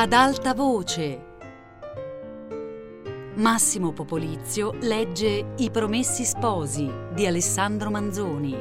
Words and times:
Ad 0.00 0.12
alta 0.12 0.54
voce. 0.54 1.24
Massimo 3.34 3.92
Popolizio 3.92 4.74
legge 4.82 5.54
I 5.56 5.72
Promessi 5.72 6.24
Sposi 6.24 6.88
di 7.12 7.26
Alessandro 7.26 7.90
Manzoni. 7.90 8.56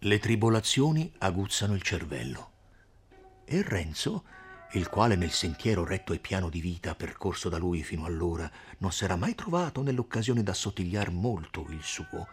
Le 0.00 0.18
tribolazioni 0.18 1.10
aguzzano 1.16 1.72
il 1.72 1.80
cervello. 1.80 2.50
E 3.46 3.62
Renzo, 3.66 4.24
il 4.72 4.88
quale 4.88 5.16
nel 5.16 5.30
sentiero 5.30 5.84
retto 5.84 6.12
e 6.12 6.18
piano 6.18 6.50
di 6.50 6.60
vita 6.60 6.94
percorso 6.94 7.48
da 7.48 7.56
lui 7.56 7.82
fino 7.82 8.04
allora 8.04 8.50
non 8.78 8.92
s'era 8.92 9.16
mai 9.16 9.34
trovato 9.34 9.82
nell'occasione 9.82 10.42
d'assottigliar 10.42 11.10
molto 11.10 11.64
il 11.70 11.80
suo, 11.82 12.26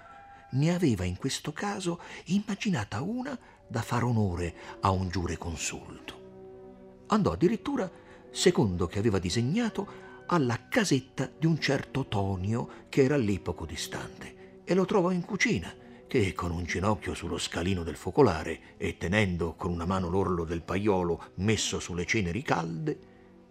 ne 0.51 0.73
aveva 0.73 1.05
in 1.05 1.17
questo 1.17 1.53
caso 1.53 2.01
immaginata 2.25 3.01
una 3.01 3.37
da 3.67 3.81
far 3.81 4.03
onore 4.03 4.53
a 4.81 4.89
un 4.89 5.09
giure 5.09 5.37
consulto. 5.37 7.03
Andò 7.07 7.31
addirittura, 7.31 7.89
secondo 8.31 8.87
che 8.87 8.99
aveva 8.99 9.19
disegnato, 9.19 10.03
alla 10.27 10.67
casetta 10.67 11.29
di 11.37 11.45
un 11.45 11.59
certo 11.59 12.07
Tonio 12.07 12.85
che 12.89 13.03
era 13.03 13.15
lì 13.15 13.39
poco 13.39 13.65
distante 13.65 14.61
e 14.65 14.73
lo 14.73 14.85
trovò 14.85 15.11
in 15.11 15.23
cucina 15.23 15.73
che 16.15 16.31
con 16.31 16.51
un 16.51 16.63
ginocchio 16.63 17.13
sullo 17.13 17.37
scalino 17.37 17.83
del 17.83 17.97
focolare 17.97 18.77
e 18.77 18.95
tenendo 18.95 19.55
con 19.55 19.69
una 19.69 19.83
mano 19.83 20.07
l'orlo 20.07 20.45
del 20.45 20.61
paiolo 20.61 21.31
messo 21.35 21.81
sulle 21.81 22.05
ceneri 22.05 22.41
calde, 22.41 22.97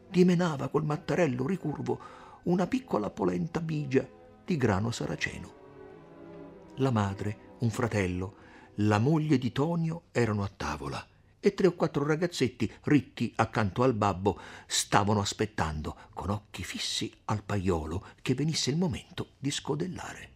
dimenava 0.09 0.69
col 0.69 0.83
mattarello 0.83 1.47
ricurvo 1.47 2.01
una 2.45 2.67
piccola 2.67 3.11
polenta 3.11 3.61
bigia 3.61 4.09
di 4.47 4.57
grano 4.57 4.91
saraceno. 4.93 5.53
La 6.77 6.91
madre, 6.91 7.57
un 7.59 7.69
fratello, 7.69 8.37
la 8.77 8.99
moglie 8.99 9.37
di 9.37 9.53
Tonio 9.53 10.05
erano 10.11 10.43
a 10.43 10.51
tavola 10.55 11.07
e 11.41 11.53
tre 11.53 11.67
o 11.67 11.73
quattro 11.73 12.07
ragazzetti 12.07 12.73
ritti 12.85 13.31
accanto 13.37 13.83
al 13.83 13.93
babbo 13.93 14.41
stavano 14.67 15.21
aspettando 15.21 15.95
con 16.15 16.31
occhi 16.31 16.65
fissi 16.65 17.13
al 17.27 17.43
paiolo 17.43 18.07
che 18.23 18.33
venisse 18.33 18.71
il 18.71 18.79
momento 18.79 19.33
di 19.39 19.51
scodellare 19.51 20.34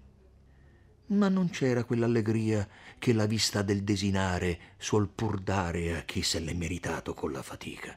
ma 1.08 1.28
non 1.28 1.50
c'era 1.50 1.84
quell'allegria 1.84 2.68
che 2.98 3.12
la 3.12 3.26
vista 3.26 3.62
del 3.62 3.82
desinare 3.82 4.58
suol 4.76 5.08
pur 5.08 5.40
dare 5.40 5.96
a 5.96 6.02
chi 6.02 6.22
se 6.22 6.40
l'è 6.40 6.52
meritato 6.52 7.14
con 7.14 7.32
la 7.32 7.42
fatica. 7.42 7.96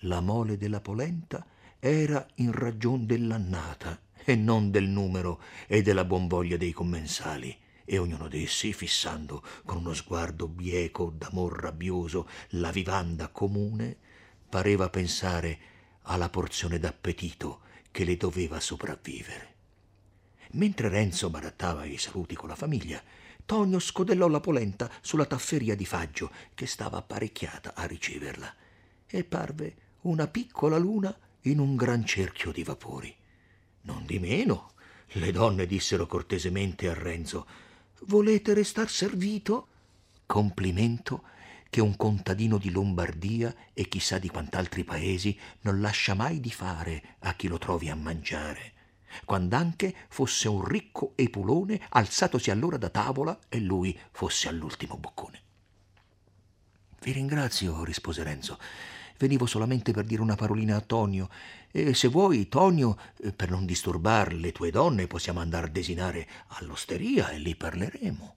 La 0.00 0.20
mole 0.20 0.56
della 0.56 0.80
polenta 0.80 1.46
era 1.78 2.26
in 2.36 2.52
ragion 2.52 3.06
dell'annata 3.06 4.00
e 4.24 4.34
non 4.34 4.70
del 4.70 4.88
numero 4.88 5.40
e 5.66 5.82
della 5.82 6.04
buon 6.04 6.26
voglia 6.26 6.56
dei 6.56 6.72
commensali, 6.72 7.56
e 7.84 7.98
ognuno 7.98 8.28
d'essi, 8.28 8.72
fissando 8.72 9.42
con 9.64 9.78
uno 9.78 9.94
sguardo 9.94 10.46
bieco 10.46 11.12
d'amor 11.16 11.60
rabbioso 11.60 12.28
la 12.50 12.70
vivanda 12.70 13.28
comune, 13.28 13.96
pareva 14.48 14.88
pensare 14.90 15.58
alla 16.02 16.28
porzione 16.28 16.78
d'appetito 16.78 17.60
che 17.90 18.04
le 18.04 18.16
doveva 18.16 18.60
sopravvivere. 18.60 19.54
Mentre 20.52 20.88
Renzo 20.88 21.30
barattava 21.30 21.84
i 21.84 21.96
saluti 21.96 22.34
con 22.34 22.48
la 22.48 22.56
famiglia, 22.56 23.00
Tonio 23.46 23.78
scodellò 23.78 24.26
la 24.26 24.40
polenta 24.40 24.90
sulla 25.00 25.24
tafferia 25.24 25.76
di 25.76 25.84
faggio 25.86 26.30
che 26.54 26.66
stava 26.66 26.98
apparecchiata 26.98 27.74
a 27.74 27.84
riceverla 27.84 28.54
e 29.06 29.24
parve 29.24 29.74
una 30.02 30.26
piccola 30.26 30.76
luna 30.76 31.16
in 31.42 31.60
un 31.60 31.76
gran 31.76 32.04
cerchio 32.04 32.50
di 32.50 32.64
vapori. 32.64 33.14
Non 33.82 34.04
di 34.04 34.18
meno, 34.18 34.72
le 35.14 35.30
donne 35.30 35.66
dissero 35.66 36.06
cortesemente 36.06 36.88
a 36.88 36.94
Renzo: 36.94 37.46
Volete 38.06 38.52
restar 38.52 38.88
servito? 38.88 39.68
Complimento 40.26 41.22
che 41.70 41.80
un 41.80 41.96
contadino 41.96 42.58
di 42.58 42.70
Lombardia 42.70 43.54
e 43.72 43.86
chissà 43.86 44.18
di 44.18 44.28
quant'altri 44.28 44.82
paesi 44.82 45.38
non 45.60 45.80
lascia 45.80 46.14
mai 46.14 46.40
di 46.40 46.50
fare 46.50 47.16
a 47.20 47.34
chi 47.34 47.46
lo 47.46 47.58
trovi 47.58 47.88
a 47.88 47.94
mangiare 47.94 48.78
quand'anche 49.24 49.94
fosse 50.08 50.48
un 50.48 50.64
ricco 50.64 51.12
epulone 51.16 51.80
alzatosi 51.88 52.50
allora 52.50 52.76
da 52.76 52.90
tavola 52.90 53.38
e 53.48 53.60
lui 53.60 53.98
fosse 54.10 54.48
all'ultimo 54.48 54.96
boccone. 54.96 55.40
Vi 57.00 57.12
ringrazio, 57.12 57.84
rispose 57.84 58.22
Renzo. 58.22 58.58
Venivo 59.18 59.46
solamente 59.46 59.92
per 59.92 60.04
dire 60.04 60.22
una 60.22 60.34
parolina 60.34 60.76
a 60.76 60.80
Tonio. 60.80 61.28
E 61.70 61.94
se 61.94 62.08
vuoi, 62.08 62.48
Tonio, 62.48 62.98
per 63.36 63.50
non 63.50 63.66
disturbar 63.66 64.32
le 64.32 64.52
tue 64.52 64.70
donne, 64.70 65.06
possiamo 65.06 65.40
andare 65.40 65.66
a 65.66 65.70
desinare 65.70 66.26
all'osteria 66.58 67.30
e 67.30 67.38
lì 67.38 67.54
parleremo. 67.54 68.34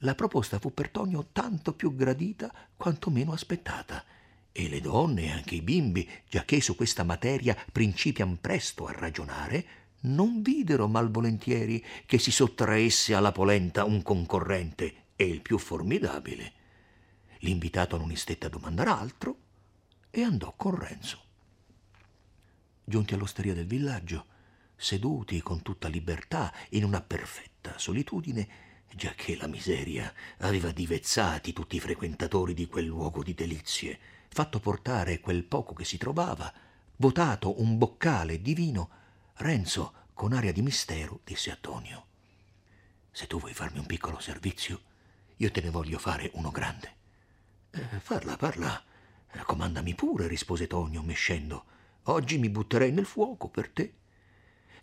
La 0.00 0.14
proposta 0.14 0.58
fu 0.58 0.74
per 0.74 0.90
Tonio 0.90 1.28
tanto 1.32 1.72
più 1.72 1.94
gradita 1.94 2.52
quanto 2.76 3.10
meno 3.10 3.32
aspettata 3.32 4.04
e 4.58 4.70
le 4.70 4.80
donne 4.80 5.24
e 5.24 5.30
anche 5.32 5.54
i 5.54 5.60
bimbi, 5.60 6.08
giacché 6.26 6.62
su 6.62 6.74
questa 6.76 7.04
materia 7.04 7.54
principian 7.70 8.40
presto 8.40 8.86
a 8.86 8.92
ragionare, 8.92 9.66
non 10.06 10.40
videro 10.40 10.88
malvolentieri 10.88 11.84
che 12.06 12.18
si 12.18 12.30
sottraesse 12.30 13.14
alla 13.14 13.32
polenta 13.32 13.84
un 13.84 14.00
concorrente 14.00 15.08
e 15.14 15.26
il 15.26 15.42
più 15.42 15.58
formidabile. 15.58 16.52
L'invitato 17.40 17.98
non 17.98 18.10
istette 18.10 18.46
a 18.46 18.48
domandare 18.48 18.88
altro 18.88 19.36
e 20.10 20.22
andò 20.22 20.54
con 20.56 20.74
Renzo. 20.74 21.20
Giunti 22.82 23.12
all'osteria 23.12 23.52
del 23.52 23.66
villaggio, 23.66 24.24
seduti 24.74 25.38
con 25.42 25.60
tutta 25.60 25.88
libertà 25.88 26.50
in 26.70 26.84
una 26.84 27.02
perfetta 27.02 27.76
solitudine, 27.76 28.48
giacché 28.94 29.36
la 29.36 29.48
miseria 29.48 30.10
aveva 30.38 30.70
divezzati 30.70 31.52
tutti 31.52 31.76
i 31.76 31.80
frequentatori 31.80 32.54
di 32.54 32.66
quel 32.66 32.86
luogo 32.86 33.22
di 33.22 33.34
delizie, 33.34 33.98
fatto 34.36 34.60
portare 34.60 35.18
quel 35.18 35.44
poco 35.44 35.72
che 35.72 35.86
si 35.86 35.96
trovava, 35.96 36.52
votato 36.96 37.58
un 37.62 37.78
boccale 37.78 38.42
di 38.42 38.52
vino, 38.52 38.90
Renzo, 39.36 39.94
con 40.12 40.34
aria 40.34 40.52
di 40.52 40.60
mistero, 40.60 41.20
disse 41.24 41.50
a 41.50 41.56
Tonio: 41.58 42.04
Se 43.10 43.26
tu 43.26 43.38
vuoi 43.40 43.54
farmi 43.54 43.78
un 43.78 43.86
piccolo 43.86 44.20
servizio, 44.20 44.80
io 45.36 45.50
te 45.50 45.62
ne 45.62 45.70
voglio 45.70 45.96
fare 45.96 46.30
uno 46.34 46.50
grande. 46.50 46.96
Eh, 47.70 47.80
parla, 48.06 48.36
parla. 48.36 48.84
Eh, 49.32 49.42
comandami 49.46 49.94
pure, 49.94 50.28
rispose 50.28 50.66
Tonio, 50.66 51.00
mescendo. 51.00 51.64
Oggi 52.02 52.36
mi 52.36 52.50
butterei 52.50 52.92
nel 52.92 53.06
fuoco 53.06 53.48
per 53.48 53.70
te. 53.70 53.94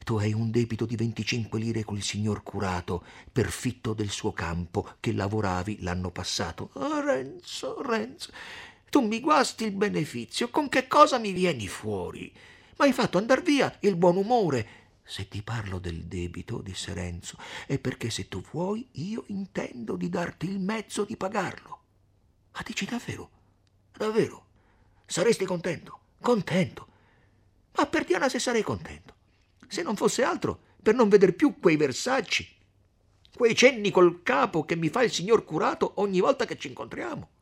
Tu 0.03 0.15
hai 0.15 0.33
un 0.33 0.49
debito 0.49 0.87
di 0.87 0.95
venticinque 0.95 1.59
lire 1.59 1.83
col 1.83 2.01
signor 2.01 2.41
curato 2.41 3.05
per 3.31 3.51
fitto 3.51 3.93
del 3.93 4.09
suo 4.09 4.33
campo 4.33 4.95
che 4.99 5.13
lavoravi 5.13 5.83
l'anno 5.83 6.09
passato. 6.09 6.71
Oh, 6.73 7.01
Renzo, 7.01 7.83
Renzo, 7.83 8.31
tu 8.93 9.01
mi 9.01 9.19
guasti 9.19 9.63
il 9.63 9.71
benefizio, 9.71 10.51
con 10.51 10.69
che 10.69 10.87
cosa 10.87 11.17
mi 11.17 11.31
vieni 11.31 11.67
fuori? 11.67 12.31
M'hai 12.75 12.93
fatto 12.93 13.17
andar 13.17 13.41
via 13.41 13.75
il 13.79 13.95
buon 13.95 14.17
umore. 14.17 14.67
Se 15.03 15.27
ti 15.27 15.41
parlo 15.41 15.79
del 15.79 16.03
debito, 16.03 16.61
disse 16.61 16.93
Renzo, 16.93 17.39
è 17.65 17.79
perché 17.79 18.11
se 18.11 18.27
tu 18.27 18.43
vuoi 18.51 18.87
io 18.91 19.23
intendo 19.29 19.95
di 19.95 20.09
darti 20.09 20.45
il 20.47 20.59
mezzo 20.59 21.05
di 21.05 21.17
pagarlo. 21.17 21.79
Ma 22.51 22.61
dici 22.63 22.85
davvero? 22.85 23.31
Davvero? 23.97 24.45
Saresti 25.07 25.45
contento? 25.45 25.99
Contento? 26.21 26.87
Ma 27.75 27.87
per 27.87 28.03
Diana 28.03 28.29
se 28.29 28.37
sarei 28.37 28.61
contento. 28.61 29.15
Se 29.67 29.81
non 29.81 29.95
fosse 29.95 30.21
altro, 30.21 30.59
per 30.83 30.93
non 30.93 31.09
veder 31.09 31.33
più 31.33 31.57
quei 31.59 31.77
versacci, 31.77 32.47
quei 33.35 33.55
cenni 33.55 33.89
col 33.89 34.21
capo 34.21 34.63
che 34.65 34.75
mi 34.75 34.89
fa 34.89 35.01
il 35.01 35.11
signor 35.11 35.45
curato 35.45 35.93
ogni 35.95 36.19
volta 36.19 36.45
che 36.45 36.59
ci 36.59 36.67
incontriamo. 36.67 37.32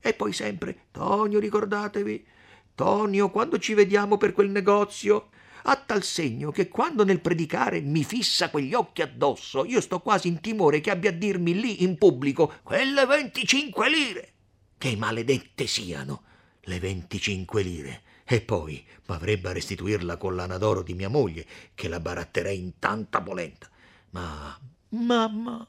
E 0.00 0.14
poi 0.14 0.32
sempre, 0.32 0.86
Tonio, 0.90 1.38
ricordatevi, 1.38 2.26
Tonio, 2.74 3.30
quando 3.30 3.58
ci 3.58 3.74
vediamo 3.74 4.16
per 4.16 4.32
quel 4.32 4.50
negozio, 4.50 5.28
a 5.64 5.76
tal 5.76 6.02
segno 6.02 6.50
che 6.50 6.68
quando 6.68 7.04
nel 7.04 7.20
predicare 7.20 7.80
mi 7.80 8.02
fissa 8.04 8.48
quegli 8.48 8.72
occhi 8.72 9.02
addosso, 9.02 9.64
io 9.64 9.80
sto 9.80 10.00
quasi 10.00 10.28
in 10.28 10.40
timore 10.40 10.80
che 10.80 10.90
abbia 10.90 11.10
a 11.10 11.14
dirmi 11.14 11.60
lì 11.60 11.82
in 11.82 11.98
pubblico 11.98 12.54
quelle 12.62 13.04
venticinque 13.04 13.90
lire. 13.90 14.32
Che 14.78 14.96
maledette 14.96 15.66
siano 15.66 16.22
le 16.62 16.78
venticinque 16.78 17.62
lire. 17.62 18.02
E 18.24 18.40
poi 18.40 18.82
m'avrebbe 19.06 19.50
a 19.50 19.52
restituirla 19.52 20.16
con 20.16 20.34
l'ana 20.34 20.56
d'oro 20.56 20.82
di 20.82 20.94
mia 20.94 21.08
moglie, 21.08 21.44
che 21.74 21.88
la 21.88 22.00
baratterei 22.00 22.58
in 22.58 22.78
tanta 22.78 23.20
polenta. 23.20 23.68
Ma, 24.10 24.58
mamma, 24.90 25.66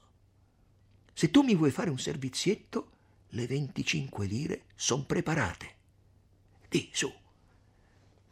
se 1.12 1.32
tu 1.32 1.42
mi 1.42 1.56
vuoi 1.56 1.72
fare 1.72 1.90
un 1.90 2.00
servizietto, 2.00 2.91
le 3.32 3.48
venticinque 3.48 4.26
lire 4.26 4.64
son 4.76 5.06
preparate. 5.06 5.76
Di, 6.68 6.90
su. 6.92 7.12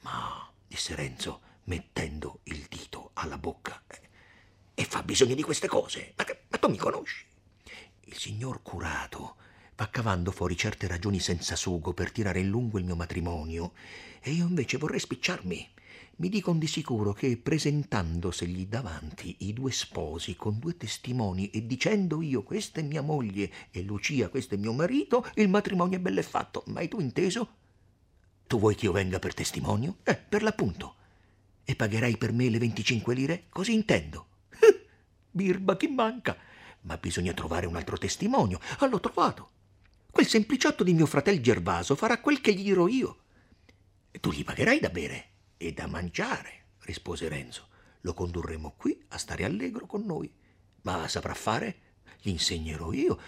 Ma, 0.01 0.51
disse 0.68 0.96
Renzo, 0.96 1.42
mettendo 1.66 2.40
il 2.44 2.66
dito 2.69 3.12
alla 3.13 3.38
bocca, 3.38 3.81
e 4.74 4.86
fa 4.86 5.04
bisogno 5.04 5.36
di 5.36 5.44
queste 5.44 5.68
cose. 5.68 6.13
Ma, 6.16 6.25
ma 6.50 6.57
tu 6.57 6.69
mi 6.69 6.78
conosci? 6.78 7.25
Il 8.06 8.18
signor 8.18 8.62
curato 8.62 9.36
va 9.75 9.90
cavando 9.90 10.31
fuori 10.31 10.57
certe 10.57 10.88
ragioni 10.88 11.19
senza 11.19 11.56
sugo 11.56 11.94
per 11.94 12.12
tirare 12.12 12.40
in 12.40 12.50
lungo 12.50 12.78
il 12.78 12.86
mio 12.86 12.95
matrimonio, 12.95 13.74
e 14.22 14.31
io 14.31 14.48
invece 14.48 14.78
vorrei 14.78 15.00
spicciarmi. 15.00 15.69
Mi 16.19 16.27
dicono 16.27 16.60
di 16.60 16.68
sicuro 16.68 17.13
che 17.13 17.38
presentandosegli 17.38 18.68
davanti 18.68 19.38
i 19.39 19.54
due 19.54 19.71
sposi 19.71 20.36
con 20.36 20.60
due 20.60 20.75
testimoni 20.75 21.50
e 21.50 21.66
dicendo 21.66 22.21
io 22.21 22.44
questa 22.44 22.81
è 22.81 22.83
mia 22.83 23.01
moglie 23.01 23.50
e 23.71 23.81
Lucia 23.83 24.27
questo 24.27 24.56
è 24.56 24.57
mio 24.57 24.74
marito, 24.74 25.25
il 25.36 25.48
matrimonio 25.48 25.98
è 25.98 26.01
bello 26.01 26.19
e 26.19 26.24
fatto. 26.24 26.63
Ma 26.68 26.80
hai 26.80 26.89
tu 26.89 27.00
inteso? 27.00 27.56
Tu 28.48 28.60
vuoi 28.60 28.75
che 28.75 28.86
io 28.86 28.92
venga 28.92 29.18
per 29.18 29.33
testimonio? 29.33 29.98
Eh, 30.04 30.16
per 30.16 30.44
l'appunto. 30.44 30.95
E 31.63 31.75
pagherai 31.75 32.18
per 32.18 32.33
me 32.33 32.50
le 32.50 32.57
25 32.57 33.13
lire? 33.13 33.45
Così 33.48 33.74
intendo. 33.74 34.27
Birba, 35.31 35.77
chi 35.77 35.88
manca? 35.88 36.36
Ma 36.81 36.98
bisogna 36.98 37.31
trovare 37.31 37.66
un 37.66 37.77
altro 37.77 37.98
testimonio. 37.98 38.60
Ah, 38.80 38.88
l'ho 38.88 39.00
trovato. 39.00 39.51
Quel 40.12 40.27
sempliciotto 40.27 40.83
di 40.83 40.94
mio 40.94 41.06
fratello 41.06 41.39
Gervaso 41.39 41.95
farà 41.95 42.19
quel 42.19 42.42
che 42.42 42.54
gli 42.54 42.63
dirò 42.63 42.89
io. 42.89 43.19
Tu 44.19 44.31
gli 44.31 44.44
pagherai 44.44 44.81
da 44.81 44.89
bere 44.89 45.27
e 45.62 45.74
da 45.74 45.88
mangiare, 45.88 46.68
rispose 46.84 47.28
Renzo. 47.28 47.68
Lo 48.02 48.14
condurremo 48.14 48.76
qui 48.78 48.98
a 49.10 49.18
stare 49.18 49.44
allegro 49.44 49.86
con 49.86 50.06
noi. 50.06 50.32
Ma 50.84 51.06
saprà 51.10 51.34
fare? 51.34 51.76
Gli 52.22 52.30
insegnerò 52.30 52.94
io. 52.94 53.20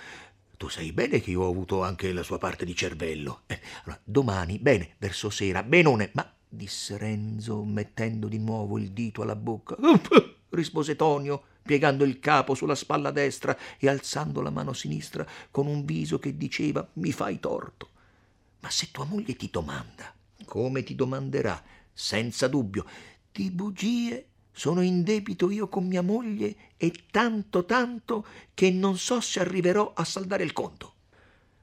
Tu 0.56 0.69
sai 0.69 0.94
bene 0.94 1.19
che 1.19 1.31
io 1.31 1.42
ho 1.42 1.50
avuto 1.50 1.83
anche 1.83 2.13
la 2.13 2.24
sua 2.24 2.38
parte 2.38 2.63
di 2.63 2.74
cervello. 2.74 3.42
Eh, 3.48 3.60
allora, 3.83 4.00
domani, 4.01 4.60
bene, 4.60 4.95
verso 4.98 5.30
sera, 5.30 5.62
benone, 5.62 6.12
ma 6.13 6.33
disse 6.48 6.98
Renzo, 6.98 7.66
mettendo 7.66 8.30
di 8.30 8.39
nuovo 8.39 8.77
il 8.77 8.92
dito 8.92 9.24
alla 9.24 9.36
bocca. 9.36 9.75
rispose 10.51 10.95
Tonio, 10.95 11.44
piegando 11.62 12.06
il 12.06 12.19
capo 12.19 12.56
sulla 12.56 12.75
spalla 12.75 13.12
destra 13.12 13.57
e 13.77 13.89
alzando 13.89 14.42
la 14.42 14.51
mano 14.51 14.72
sinistra 14.72 15.27
con 15.51 15.68
un 15.68 15.84
viso 15.84 16.18
che 16.18 16.38
diceva 16.38 16.88
mi 16.94 17.12
fai 17.12 17.42
torto. 17.42 17.89
Ma 18.62 18.69
se 18.69 18.88
tua 18.89 19.04
moglie 19.04 19.36
ti 19.36 19.50
domanda, 19.51 20.13
come 20.45 20.84
ti 20.84 20.95
domanderà 20.95 21.62
senza 21.93 22.47
dubbio. 22.47 22.85
Di 23.31 23.49
bugie 23.51 24.27
sono 24.51 24.81
in 24.81 25.03
debito 25.03 25.49
io 25.49 25.67
con 25.69 25.88
mia 25.88 26.01
moglie 26.01 26.55
e 26.77 27.05
tanto 27.09 27.65
tanto 27.65 28.25
che 28.53 28.69
non 28.69 28.97
so 28.97 29.21
se 29.21 29.39
arriverò 29.39 29.93
a 29.95 30.03
saldare 30.03 30.43
il 30.43 30.53
conto. 30.53 30.95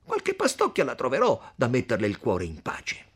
Qualche 0.03 0.35
pastocchia 0.35 0.85
la 0.85 0.95
troverò 0.95 1.53
da 1.55 1.69
metterle 1.69 2.07
il 2.07 2.19
cuore 2.19 2.45
in 2.45 2.63
pace. 2.63 3.07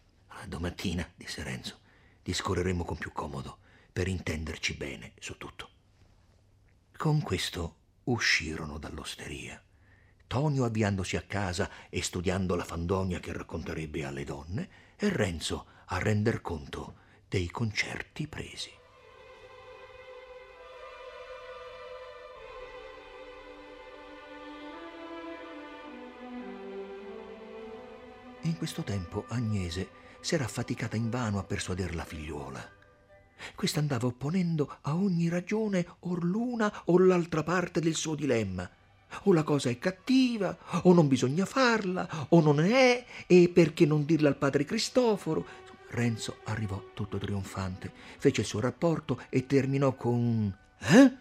Domattina, 0.46 1.08
disse 1.14 1.42
Renzo, 1.42 1.78
discorreremo 2.22 2.84
con 2.84 2.96
più 2.96 3.12
comodo 3.12 3.58
per 3.92 4.08
intenderci 4.08 4.74
bene 4.74 5.12
su 5.18 5.36
tutto. 5.38 5.68
Con 6.96 7.20
questo 7.22 7.76
uscirono 8.04 8.78
dall'osteria. 8.78 9.62
Tonio 10.26 10.64
avviandosi 10.64 11.16
a 11.16 11.22
casa 11.22 11.70
e 11.88 12.02
studiando 12.02 12.54
la 12.54 12.64
fandonia 12.64 13.20
che 13.20 13.32
racconterebbe 13.32 14.04
alle 14.04 14.24
donne, 14.24 14.68
e 14.96 15.08
Renzo 15.08 15.66
a 15.86 15.98
render 15.98 16.40
conto 16.40 17.00
dei 17.32 17.48
concerti 17.48 18.26
presi. 18.26 18.70
In 28.42 28.58
questo 28.58 28.82
tempo 28.82 29.24
Agnese 29.28 29.88
s'era 30.20 30.44
affaticata 30.44 30.96
invano 30.96 31.38
a 31.38 31.44
persuader 31.44 31.94
la 31.94 32.04
figliuola. 32.04 32.70
Questa 33.54 33.80
andava 33.80 34.08
opponendo 34.08 34.76
a 34.82 34.94
ogni 34.94 35.30
ragione 35.30 35.86
or 36.00 36.22
l'una 36.22 36.82
o 36.84 36.98
l'altra 36.98 37.42
parte 37.42 37.80
del 37.80 37.94
suo 37.94 38.14
dilemma. 38.14 38.68
O 39.24 39.32
la 39.32 39.42
cosa 39.42 39.70
è 39.70 39.78
cattiva, 39.78 40.56
o 40.82 40.92
non 40.92 41.08
bisogna 41.08 41.44
farla, 41.46 42.26
o 42.28 42.40
non 42.40 42.60
è, 42.60 43.04
e 43.26 43.50
perché 43.50 43.86
non 43.86 44.04
dirla 44.04 44.28
al 44.28 44.36
padre 44.36 44.64
Cristoforo? 44.64 45.61
Renzo 45.92 46.38
arrivò 46.44 46.82
tutto 46.94 47.18
trionfante, 47.18 47.92
fece 48.18 48.40
il 48.40 48.46
suo 48.46 48.60
rapporto 48.60 49.20
e 49.28 49.44
terminò 49.44 49.94
con 49.94 50.56
Eh? 50.78 51.16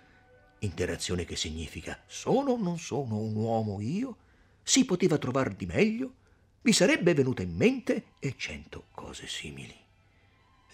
Interazione 0.59 1.25
che 1.25 1.35
significa 1.35 1.99
sono 2.05 2.51
o 2.51 2.57
non 2.57 2.79
sono 2.79 3.17
un 3.17 3.35
uomo 3.35 3.81
io? 3.81 4.17
Si 4.63 4.85
poteva 4.85 5.17
trovar 5.17 5.53
di 5.53 5.65
meglio? 5.65 6.13
Vi 6.61 6.71
sarebbe 6.71 7.13
venuta 7.13 7.41
in 7.41 7.53
mente? 7.53 8.13
E 8.19 8.35
cento 8.37 8.85
cose 8.91 9.27
simili. 9.27 9.75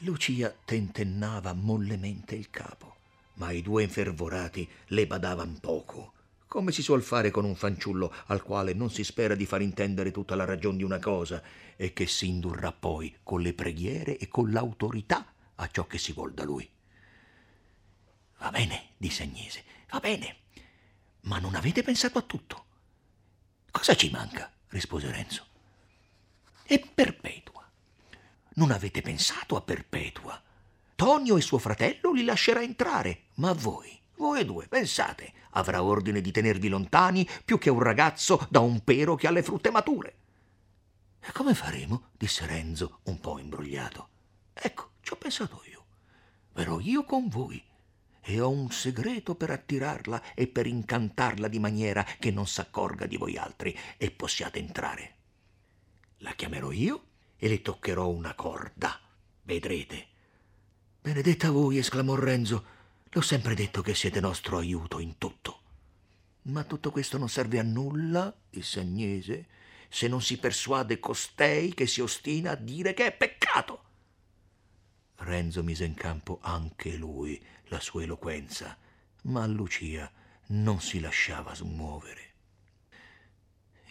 Lucia 0.01 0.55
tentennava 0.63 1.53
mollemente 1.53 2.35
il 2.35 2.51
capo, 2.51 2.97
ma 3.35 3.49
i 3.51 3.63
due 3.63 3.81
infervorati 3.81 4.69
le 4.87 5.07
badavan 5.07 5.59
poco 5.59 6.13
come 6.47 6.71
si 6.71 6.81
suol 6.81 7.03
fare 7.03 7.29
con 7.29 7.43
un 7.43 7.55
fanciullo 7.55 8.13
al 8.27 8.41
quale 8.41 8.73
non 8.73 8.89
si 8.89 9.03
spera 9.03 9.35
di 9.35 9.45
far 9.45 9.61
intendere 9.61 10.11
tutta 10.11 10.33
la 10.35 10.45
ragione 10.45 10.77
di 10.77 10.83
una 10.83 10.99
cosa 10.99 11.43
e 11.75 11.91
che 11.91 12.07
si 12.07 12.27
indurrà 12.27 12.71
poi 12.71 13.17
con 13.21 13.41
le 13.41 13.53
preghiere 13.53 14.17
e 14.17 14.29
con 14.29 14.51
l'autorità 14.51 15.33
a 15.55 15.69
ciò 15.69 15.85
che 15.85 15.97
si 15.97 16.13
vuol 16.13 16.33
da 16.33 16.45
lui. 16.45 16.67
Va 18.39 18.49
bene, 18.49 18.91
disse 18.97 19.23
Agnese, 19.23 19.63
va 19.89 19.99
bene, 19.99 20.37
ma 21.21 21.37
non 21.39 21.55
avete 21.55 21.83
pensato 21.83 22.17
a 22.17 22.23
tutto. 22.23 22.65
Cosa 23.69 23.95
ci 23.95 24.09
manca? 24.09 24.51
rispose 24.69 25.11
Renzo. 25.11 25.45
E 26.63 26.79
Perpetua. 26.79 27.69
Non 28.53 28.71
avete 28.71 29.01
pensato 29.01 29.55
a 29.55 29.61
Perpetua. 29.61 30.41
Tonio 30.95 31.37
e 31.37 31.41
suo 31.41 31.57
fratello 31.57 32.11
li 32.11 32.23
lascerà 32.23 32.61
entrare, 32.61 33.25
ma 33.35 33.53
voi 33.53 33.97
voi 34.17 34.45
due, 34.45 34.67
pensate, 34.67 35.31
avrà 35.57 35.83
ordine 35.83 36.21
di 36.21 36.31
tenervi 36.31 36.69
lontani 36.69 37.27
più 37.43 37.57
che 37.57 37.69
un 37.69 37.79
ragazzo 37.79 38.45
da 38.49 38.59
un 38.59 38.83
pero 38.83 39.15
che 39.15 39.27
ha 39.27 39.31
le 39.31 39.43
frutte 39.43 39.71
mature. 39.71 40.15
E 41.19 41.31
come 41.31 41.53
faremo? 41.53 42.09
disse 42.17 42.45
Renzo, 42.45 42.99
un 43.03 43.19
po' 43.19 43.39
imbrogliato. 43.39 44.09
Ecco, 44.53 44.91
ci 45.01 45.13
ho 45.13 45.17
pensato 45.17 45.63
io. 45.69 45.85
Verrò 46.53 46.79
io 46.79 47.03
con 47.03 47.27
voi 47.27 47.61
e 48.21 48.39
ho 48.39 48.49
un 48.49 48.69
segreto 48.71 49.35
per 49.35 49.51
attirarla 49.51 50.33
e 50.33 50.47
per 50.47 50.67
incantarla 50.67 51.47
di 51.47 51.59
maniera 51.59 52.03
che 52.03 52.31
non 52.31 52.47
s'accorga 52.47 53.05
di 53.05 53.17
voi 53.17 53.37
altri 53.37 53.77
e 53.97 54.11
possiate 54.11 54.59
entrare. 54.59 55.15
La 56.17 56.33
chiamerò 56.33 56.71
io 56.71 57.03
e 57.37 57.47
le 57.47 57.61
toccherò 57.61 58.07
una 58.09 58.33
corda. 58.33 58.99
Vedrete. 59.43 60.07
Benedetta 61.01 61.51
voi, 61.51 61.77
esclamò 61.77 62.15
Renzo 62.15 62.75
L'ho 63.11 63.21
sempre 63.21 63.55
detto 63.55 63.81
che 63.81 63.95
siete 63.95 64.19
nostro 64.19 64.57
aiuto 64.57 64.99
in 64.99 65.17
tutto. 65.17 65.61
Ma 66.43 66.63
tutto 66.63 66.91
questo 66.91 67.17
non 67.17 67.29
serve 67.29 67.59
a 67.59 67.63
nulla, 67.63 68.35
disse 68.49 68.79
Agnese, 68.79 69.47
se 69.89 70.07
non 70.07 70.21
si 70.21 70.37
persuade 70.37 70.99
costei 70.99 71.73
che 71.73 71.87
si 71.87 72.01
ostina 72.01 72.51
a 72.51 72.55
dire 72.55 72.93
che 72.93 73.07
è 73.07 73.11
peccato. 73.13 73.83
Renzo 75.17 75.63
mise 75.63 75.85
in 75.85 75.93
campo 75.93 76.39
anche 76.41 76.95
lui 76.95 77.41
la 77.65 77.79
sua 77.79 78.03
eloquenza, 78.03 78.77
ma 79.23 79.45
Lucia 79.45 80.11
non 80.47 80.79
si 80.79 80.99
lasciava 80.99 81.55
smuovere. 81.55 82.25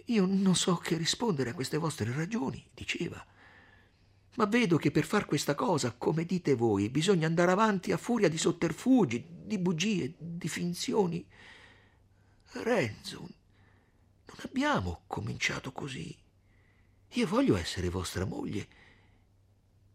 Io 0.07 0.25
non 0.25 0.55
so 0.55 0.77
che 0.77 0.97
rispondere 0.97 1.51
a 1.51 1.55
queste 1.55 1.79
vostre 1.79 2.13
ragioni, 2.13 2.65
diceva 2.73 3.25
ma 4.37 4.47
vedo 4.47 4.77
che 4.77 4.91
per 4.91 5.05
far 5.05 5.25
questa 5.25 5.55
cosa, 5.55 5.93
come 5.93 6.25
dite 6.25 6.55
voi, 6.55 6.89
bisogna 6.91 7.27
andare 7.27 7.53
avanti 7.53 7.93
a 7.93 7.97
furia 7.97 8.29
di 8.29 8.39
sotterfugi, 8.39 9.25
di 9.45 9.59
bugie, 9.59 10.15
di 10.19 10.49
finzioni. 10.49 11.27
Renzo, 12.63 13.21
non 13.21 14.37
abbiamo 14.43 15.03
cominciato 15.07 15.73
così. 15.73 16.15
Io 17.11 17.27
voglio 17.27 17.57
essere 17.57 17.89
vostra 17.89 18.25
moglie. 18.25 18.85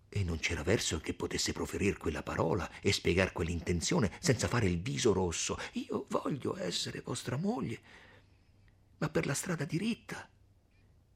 E 0.09 0.23
non 0.23 0.39
c'era 0.39 0.63
verso 0.63 0.99
che 0.99 1.13
potesse 1.13 1.53
proferire 1.53 1.97
quella 1.97 2.23
parola 2.23 2.69
e 2.81 2.91
spiegar 2.91 3.31
quell'intenzione 3.31 4.11
senza 4.19 4.47
fare 4.47 4.65
il 4.65 4.81
viso 4.81 5.13
rosso. 5.13 5.57
Io 5.73 6.05
voglio 6.09 6.57
essere 6.57 7.01
vostra 7.01 7.37
moglie, 7.37 7.79
ma 8.97 9.09
per 9.09 9.25
la 9.25 9.33
strada 9.33 9.65
diritta, 9.65 10.27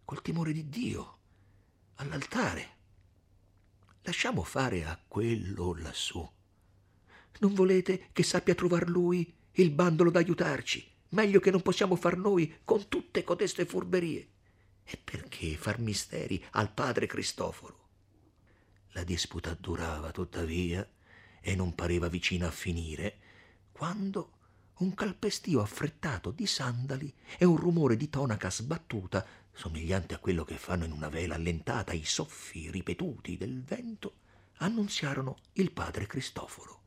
col 0.06 0.22
timore 0.22 0.54
di 0.54 0.70
Dio, 0.70 1.18
all'altare. 1.96 2.75
Lasciamo 4.06 4.44
fare 4.44 4.86
a 4.86 5.00
quello 5.08 5.76
lassù. 5.80 6.30
Non 7.40 7.54
volete 7.56 8.10
che 8.14 8.22
sappia 8.22 8.54
trovar 8.54 8.88
lui 8.88 9.34
il 9.54 9.72
bandolo 9.72 10.12
d'aiutarci, 10.12 10.92
meglio 11.10 11.40
che 11.40 11.50
non 11.50 11.64
possiamo 11.64 11.96
far 11.96 12.16
noi 12.16 12.60
con 12.64 12.88
tutte 12.88 13.24
codeste 13.24 13.66
furberie. 13.66 14.28
E 14.84 14.98
perché 15.04 15.56
far 15.56 15.80
misteri 15.80 16.44
al 16.52 16.72
padre 16.72 17.08
Cristoforo? 17.08 17.88
La 18.90 19.04
disputa 19.04 19.58
durava 19.60 20.12
tuttavia 20.12 20.88
e 21.42 21.56
non 21.56 21.74
pareva 21.74 22.08
vicina 22.08 22.48
a 22.48 22.52
finire, 22.52 23.18
quando 23.72 24.35
un 24.78 24.94
calpestio 24.94 25.62
affrettato 25.62 26.32
di 26.32 26.46
sandali 26.46 27.14
e 27.38 27.46
un 27.46 27.56
rumore 27.56 27.96
di 27.96 28.10
tonaca 28.10 28.50
sbattuta 28.50 29.26
somigliante 29.54 30.14
a 30.14 30.20
quello 30.20 30.44
che 30.44 30.58
fanno 30.58 30.84
in 30.84 30.92
una 30.92 31.08
vela 31.08 31.36
allentata 31.36 31.94
i 31.94 32.04
soffi 32.04 32.70
ripetuti 32.70 33.38
del 33.38 33.64
vento, 33.64 34.16
annunziarono 34.58 35.38
il 35.54 35.72
padre 35.72 36.08
Cristoforo. 36.08 36.82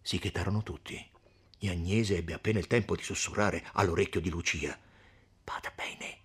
Si 0.00 0.18
chetarono 0.18 0.64
tutti 0.64 1.10
e 1.58 1.70
Agnese 1.70 2.16
ebbe 2.16 2.32
appena 2.32 2.58
il 2.58 2.66
tempo 2.66 2.96
di 2.96 3.02
sussurrare 3.02 3.64
all'orecchio 3.74 4.20
di 4.20 4.30
Lucia. 4.30 4.76
Bada 5.44 5.72
bene 5.76 6.18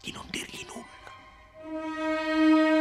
di 0.00 0.12
non 0.12 0.26
dirgli 0.30 0.64
nulla. 0.66 2.71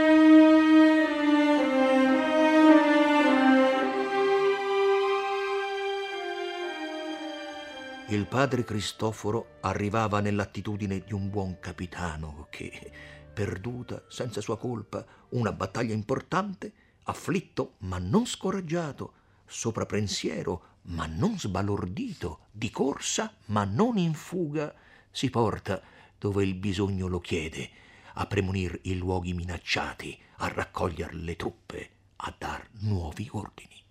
Padre 8.28 8.66
Cristoforo 8.66 9.58
arrivava 9.62 10.20
nell'attitudine 10.20 11.00
di 11.00 11.14
un 11.14 11.30
buon 11.30 11.62
capitano 11.62 12.48
che, 12.50 12.92
perduta 13.34 14.04
senza 14.10 14.42
sua 14.42 14.58
colpa 14.58 15.06
una 15.30 15.54
battaglia 15.54 15.94
importante, 15.94 16.74
afflitto 17.04 17.76
ma 17.80 18.00
non 18.00 18.26
scoraggiato, 18.26 19.14
sopraprensiero 19.46 20.80
ma 20.84 21.06
non 21.06 21.40
sbalordito, 21.40 22.48
di 22.52 22.70
corsa 22.70 23.34
ma 23.46 23.64
non 23.64 23.98
in 23.98 24.14
fuga, 24.14 24.76
si 25.10 25.30
porta 25.30 25.82
dove 26.18 26.44
il 26.44 26.56
bisogno 26.56 27.08
lo 27.08 27.22
chiede, 27.22 27.70
a 28.16 28.26
premunir 28.26 28.78
i 28.84 28.98
luoghi 28.98 29.34
minacciati, 29.34 30.20
a 30.40 30.50
raccogliere 30.50 31.14
le 31.14 31.38
truppe, 31.38 31.90
a 32.18 32.36
dar 32.38 32.68
nuovi 32.80 33.30
ordini. 33.32 33.82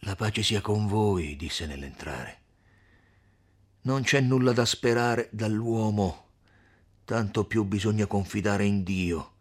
La 0.00 0.16
pace 0.16 0.42
sia 0.42 0.60
con 0.60 0.86
voi, 0.86 1.34
disse 1.34 1.64
nell'entrare. 1.64 2.43
Non 3.86 4.02
c'è 4.02 4.22
nulla 4.22 4.52
da 4.52 4.64
sperare 4.64 5.28
dall'uomo, 5.30 6.28
tanto 7.04 7.44
più 7.44 7.64
bisogna 7.64 8.06
confidare 8.06 8.64
in 8.64 8.82
Dio, 8.82 9.32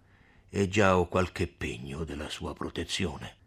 e 0.50 0.68
già 0.68 0.98
ho 0.98 1.08
qualche 1.08 1.48
pegno 1.48 2.04
della 2.04 2.28
sua 2.28 2.54
protezione. 2.54 3.38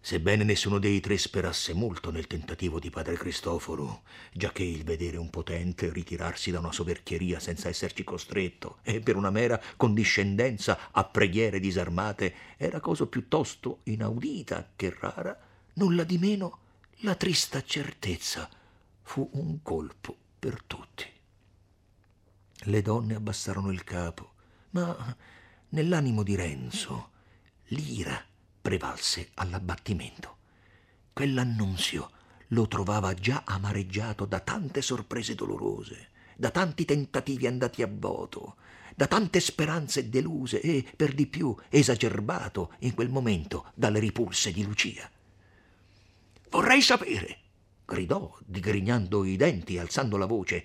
Sebbene 0.00 0.44
nessuno 0.44 0.78
dei 0.78 1.00
tre 1.00 1.18
sperasse 1.18 1.74
molto 1.74 2.12
nel 2.12 2.28
tentativo 2.28 2.78
di 2.78 2.88
padre 2.88 3.16
Cristoforo, 3.16 4.02
giacché 4.32 4.62
il 4.62 4.84
vedere 4.84 5.16
un 5.16 5.28
potente 5.28 5.90
ritirarsi 5.92 6.52
da 6.52 6.60
una 6.60 6.70
soverchieria 6.70 7.40
senza 7.40 7.68
esserci 7.68 8.04
costretto 8.04 8.78
e 8.82 9.00
per 9.00 9.16
una 9.16 9.30
mera 9.30 9.60
condiscendenza 9.76 10.92
a 10.92 11.02
preghiere 11.02 11.58
disarmate 11.58 12.32
era 12.58 12.78
cosa 12.78 13.06
piuttosto 13.06 13.80
inaudita 13.84 14.70
che 14.76 14.96
rara, 15.00 15.36
nulla 15.74 16.04
di 16.04 16.18
meno 16.18 16.58
la 16.98 17.16
trista 17.16 17.60
certezza 17.64 18.48
fu 19.02 19.28
un 19.34 19.62
colpo 19.62 20.16
per 20.38 20.62
tutti. 20.62 21.06
Le 22.64 22.82
donne 22.82 23.14
abbassarono 23.14 23.70
il 23.70 23.84
capo, 23.84 24.32
ma 24.70 25.16
nell'animo 25.70 26.22
di 26.22 26.34
Renzo 26.34 27.10
l'ira 27.66 28.24
prevalse 28.60 29.30
all'abbattimento. 29.34 30.36
Quell'annunzio 31.12 32.10
lo 32.48 32.68
trovava 32.68 33.14
già 33.14 33.42
amareggiato 33.44 34.24
da 34.24 34.40
tante 34.40 34.82
sorprese 34.82 35.34
dolorose, 35.34 36.08
da 36.36 36.50
tanti 36.50 36.84
tentativi 36.84 37.46
andati 37.46 37.82
a 37.82 37.88
voto, 37.90 38.56
da 38.94 39.06
tante 39.06 39.40
speranze 39.40 40.08
deluse 40.08 40.60
e, 40.60 40.84
per 40.96 41.14
di 41.14 41.26
più, 41.26 41.54
esacerbato 41.68 42.74
in 42.80 42.94
quel 42.94 43.08
momento 43.08 43.70
dalle 43.74 43.98
ripulse 43.98 44.52
di 44.52 44.62
Lucia. 44.64 45.10
Vorrei 46.50 46.82
sapere, 46.82 47.38
gridò, 47.84 48.36
digrignando 48.44 49.24
i 49.24 49.36
denti 49.36 49.74
e 49.74 49.80
alzando 49.80 50.16
la 50.16 50.26
voce, 50.26 50.64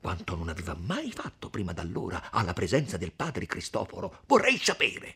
quanto 0.00 0.36
non 0.36 0.48
aveva 0.48 0.76
mai 0.78 1.10
fatto 1.12 1.48
prima 1.48 1.72
d'allora 1.72 2.30
alla 2.30 2.52
presenza 2.52 2.96
del 2.96 3.12
padre 3.12 3.46
Cristoforo. 3.46 4.20
Vorrei 4.26 4.58
sapere 4.58 5.14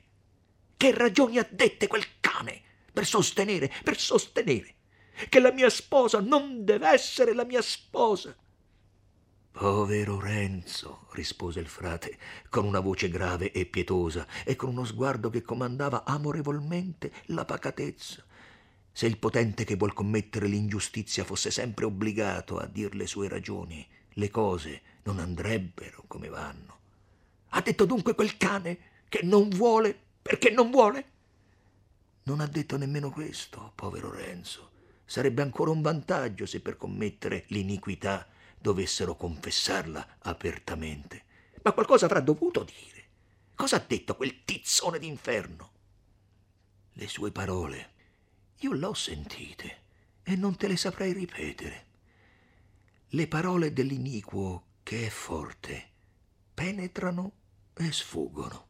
che 0.76 0.94
ragioni 0.94 1.38
ha 1.38 1.46
dette 1.50 1.86
quel 1.86 2.04
cane 2.20 2.62
per 2.92 3.04
sostenere, 3.04 3.70
per 3.82 3.98
sostenere 3.98 4.74
che 5.28 5.40
la 5.40 5.52
mia 5.52 5.68
sposa 5.68 6.20
non 6.20 6.64
deve 6.64 6.88
essere 6.88 7.34
la 7.34 7.44
mia 7.44 7.60
sposa. 7.60 8.34
Povero 9.50 10.20
Renzo, 10.20 11.08
rispose 11.12 11.58
il 11.58 11.66
frate, 11.66 12.16
con 12.48 12.64
una 12.64 12.80
voce 12.80 13.08
grave 13.08 13.50
e 13.50 13.66
pietosa 13.66 14.26
e 14.44 14.54
con 14.54 14.68
uno 14.68 14.84
sguardo 14.84 15.30
che 15.30 15.42
comandava 15.42 16.04
amorevolmente 16.04 17.12
la 17.26 17.44
pacatezza 17.44 18.24
se 18.98 19.06
il 19.06 19.16
potente 19.16 19.62
che 19.62 19.76
vuol 19.76 19.92
commettere 19.92 20.48
l'ingiustizia 20.48 21.22
fosse 21.22 21.52
sempre 21.52 21.84
obbligato 21.84 22.58
a 22.58 22.66
dir 22.66 22.96
le 22.96 23.06
sue 23.06 23.28
ragioni, 23.28 23.86
le 24.14 24.28
cose 24.28 24.82
non 25.04 25.20
andrebbero 25.20 26.02
come 26.08 26.28
vanno. 26.28 26.78
Ha 27.50 27.60
detto 27.60 27.84
dunque 27.84 28.16
quel 28.16 28.36
cane 28.36 29.04
che 29.08 29.20
non 29.22 29.50
vuole 29.50 29.96
perché 30.20 30.50
non 30.50 30.72
vuole? 30.72 31.10
Non 32.24 32.40
ha 32.40 32.48
detto 32.48 32.76
nemmeno 32.76 33.12
questo, 33.12 33.70
povero 33.76 34.10
Renzo. 34.10 34.70
Sarebbe 35.04 35.42
ancora 35.42 35.70
un 35.70 35.80
vantaggio 35.80 36.44
se 36.44 36.58
per 36.58 36.76
commettere 36.76 37.44
l'iniquità 37.50 38.26
dovessero 38.58 39.14
confessarla 39.14 40.16
apertamente. 40.22 41.22
Ma 41.62 41.70
qualcosa 41.70 42.06
avrà 42.06 42.18
dovuto 42.18 42.64
dire. 42.64 43.04
Cosa 43.54 43.76
ha 43.76 43.84
detto 43.86 44.16
quel 44.16 44.42
tizzone 44.42 44.98
d'inferno? 44.98 45.70
Le 46.94 47.06
sue 47.06 47.30
parole 47.30 47.90
io 48.60 48.72
l'ho 48.72 48.94
sentite 48.94 49.82
e 50.24 50.34
non 50.34 50.56
te 50.56 50.66
le 50.66 50.76
saprei 50.76 51.12
ripetere. 51.12 51.86
Le 53.10 53.28
parole 53.28 53.72
dell'iniquo 53.72 54.64
che 54.82 55.06
è 55.06 55.10
forte 55.10 55.90
penetrano 56.52 57.32
e 57.74 57.92
sfuggono. 57.92 58.66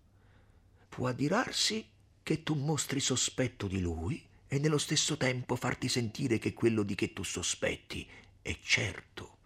Può 0.89 1.09
adirarsi 1.09 1.89
che 2.23 2.43
tu 2.43 2.55
mostri 2.55 3.01
sospetto 3.01 3.67
di 3.67 3.81
lui 3.81 4.23
e 4.47 4.59
nello 4.59 4.77
stesso 4.77 5.17
tempo 5.17 5.57
farti 5.57 5.89
sentire 5.89 6.39
che 6.39 6.53
quello 6.53 6.83
di 6.83 6.95
che 6.95 7.15
tu 7.15 7.23
sospetti 7.23 8.07
è 8.43 8.59
certo. 8.63 9.39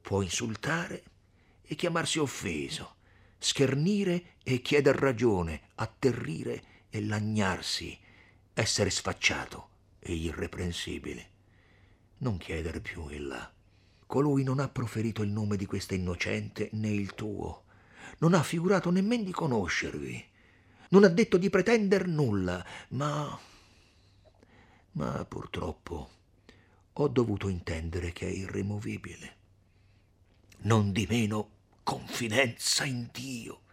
Può 0.00 0.22
insultare 0.22 1.04
e 1.62 1.76
chiamarsi 1.76 2.18
offeso, 2.18 2.96
schernire 3.38 4.34
e 4.42 4.60
chieder 4.60 4.96
ragione, 4.96 5.68
atterrire 5.76 6.84
e 6.90 7.04
lagnarsi 7.04 7.96
essere 8.58 8.88
sfacciato 8.88 9.68
e 9.98 10.14
irreprensibile. 10.14 11.28
Non 12.18 12.38
chiedere 12.38 12.80
più 12.80 13.06
in 13.10 13.26
là. 13.28 13.52
Colui 14.06 14.44
non 14.44 14.60
ha 14.60 14.68
proferito 14.68 15.22
il 15.22 15.28
nome 15.28 15.58
di 15.58 15.66
questa 15.66 15.94
innocente 15.94 16.70
né 16.72 16.88
il 16.88 17.14
tuo. 17.14 17.64
Non 18.18 18.32
ha 18.32 18.42
figurato 18.42 18.90
nemmeno 18.90 19.24
di 19.24 19.30
conoscervi. 19.30 20.24
Non 20.88 21.04
ha 21.04 21.08
detto 21.08 21.36
di 21.36 21.50
pretender 21.50 22.06
nulla, 22.06 22.64
ma... 22.88 23.38
Ma 24.92 25.24
purtroppo 25.26 26.10
ho 26.94 27.08
dovuto 27.08 27.48
intendere 27.48 28.12
che 28.12 28.26
è 28.26 28.30
irremovibile. 28.30 29.36
Non 30.60 30.92
di 30.92 31.06
meno 31.10 31.50
confidenza 31.82 32.86
in 32.86 33.10
Dio 33.12 33.64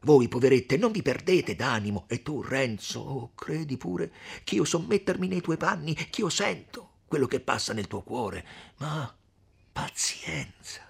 voi, 0.00 0.28
poverette, 0.28 0.76
non 0.76 0.92
vi 0.92 1.02
perdete 1.02 1.56
d'animo. 1.56 2.04
E 2.08 2.22
tu, 2.22 2.42
Renzo, 2.42 3.00
oh, 3.00 3.32
credi 3.34 3.76
pure 3.76 4.12
che 4.44 4.54
io 4.54 4.64
so 4.64 4.78
mettermi 4.80 5.26
nei 5.26 5.40
tuoi 5.40 5.56
panni, 5.56 5.94
che 5.94 6.20
io 6.20 6.28
sento 6.28 6.90
quello 7.06 7.26
che 7.26 7.40
passa 7.40 7.72
nel 7.72 7.88
tuo 7.88 8.02
cuore. 8.02 8.46
Ma 8.76 9.12
pazienza. 9.72 10.86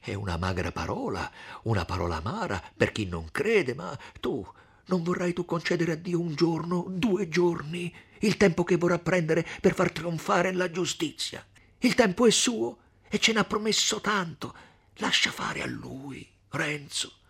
È 0.00 0.14
una 0.14 0.36
magra 0.36 0.72
parola, 0.72 1.30
una 1.64 1.84
parola 1.84 2.16
amara 2.16 2.62
per 2.76 2.92
chi 2.92 3.06
non 3.06 3.28
crede, 3.30 3.74
ma 3.74 3.96
tu 4.20 4.44
non 4.86 5.02
vorrai 5.02 5.32
tu 5.32 5.44
concedere 5.44 5.92
a 5.92 5.96
Dio 5.96 6.20
un 6.20 6.34
giorno, 6.34 6.86
due 6.88 7.28
giorni, 7.28 7.94
il 8.20 8.36
tempo 8.36 8.64
che 8.64 8.76
vorrà 8.76 8.98
prendere 8.98 9.46
per 9.60 9.74
far 9.74 9.92
trionfare 9.92 10.52
la 10.52 10.70
giustizia. 10.70 11.44
Il 11.78 11.94
tempo 11.94 12.26
è 12.26 12.30
suo 12.30 12.78
e 13.08 13.18
ce 13.18 13.32
n'ha 13.32 13.44
promesso 13.44 14.00
tanto. 14.00 14.54
Lascia 14.96 15.30
fare 15.30 15.62
a 15.62 15.66
lui, 15.66 16.28
Renzo. 16.50 17.20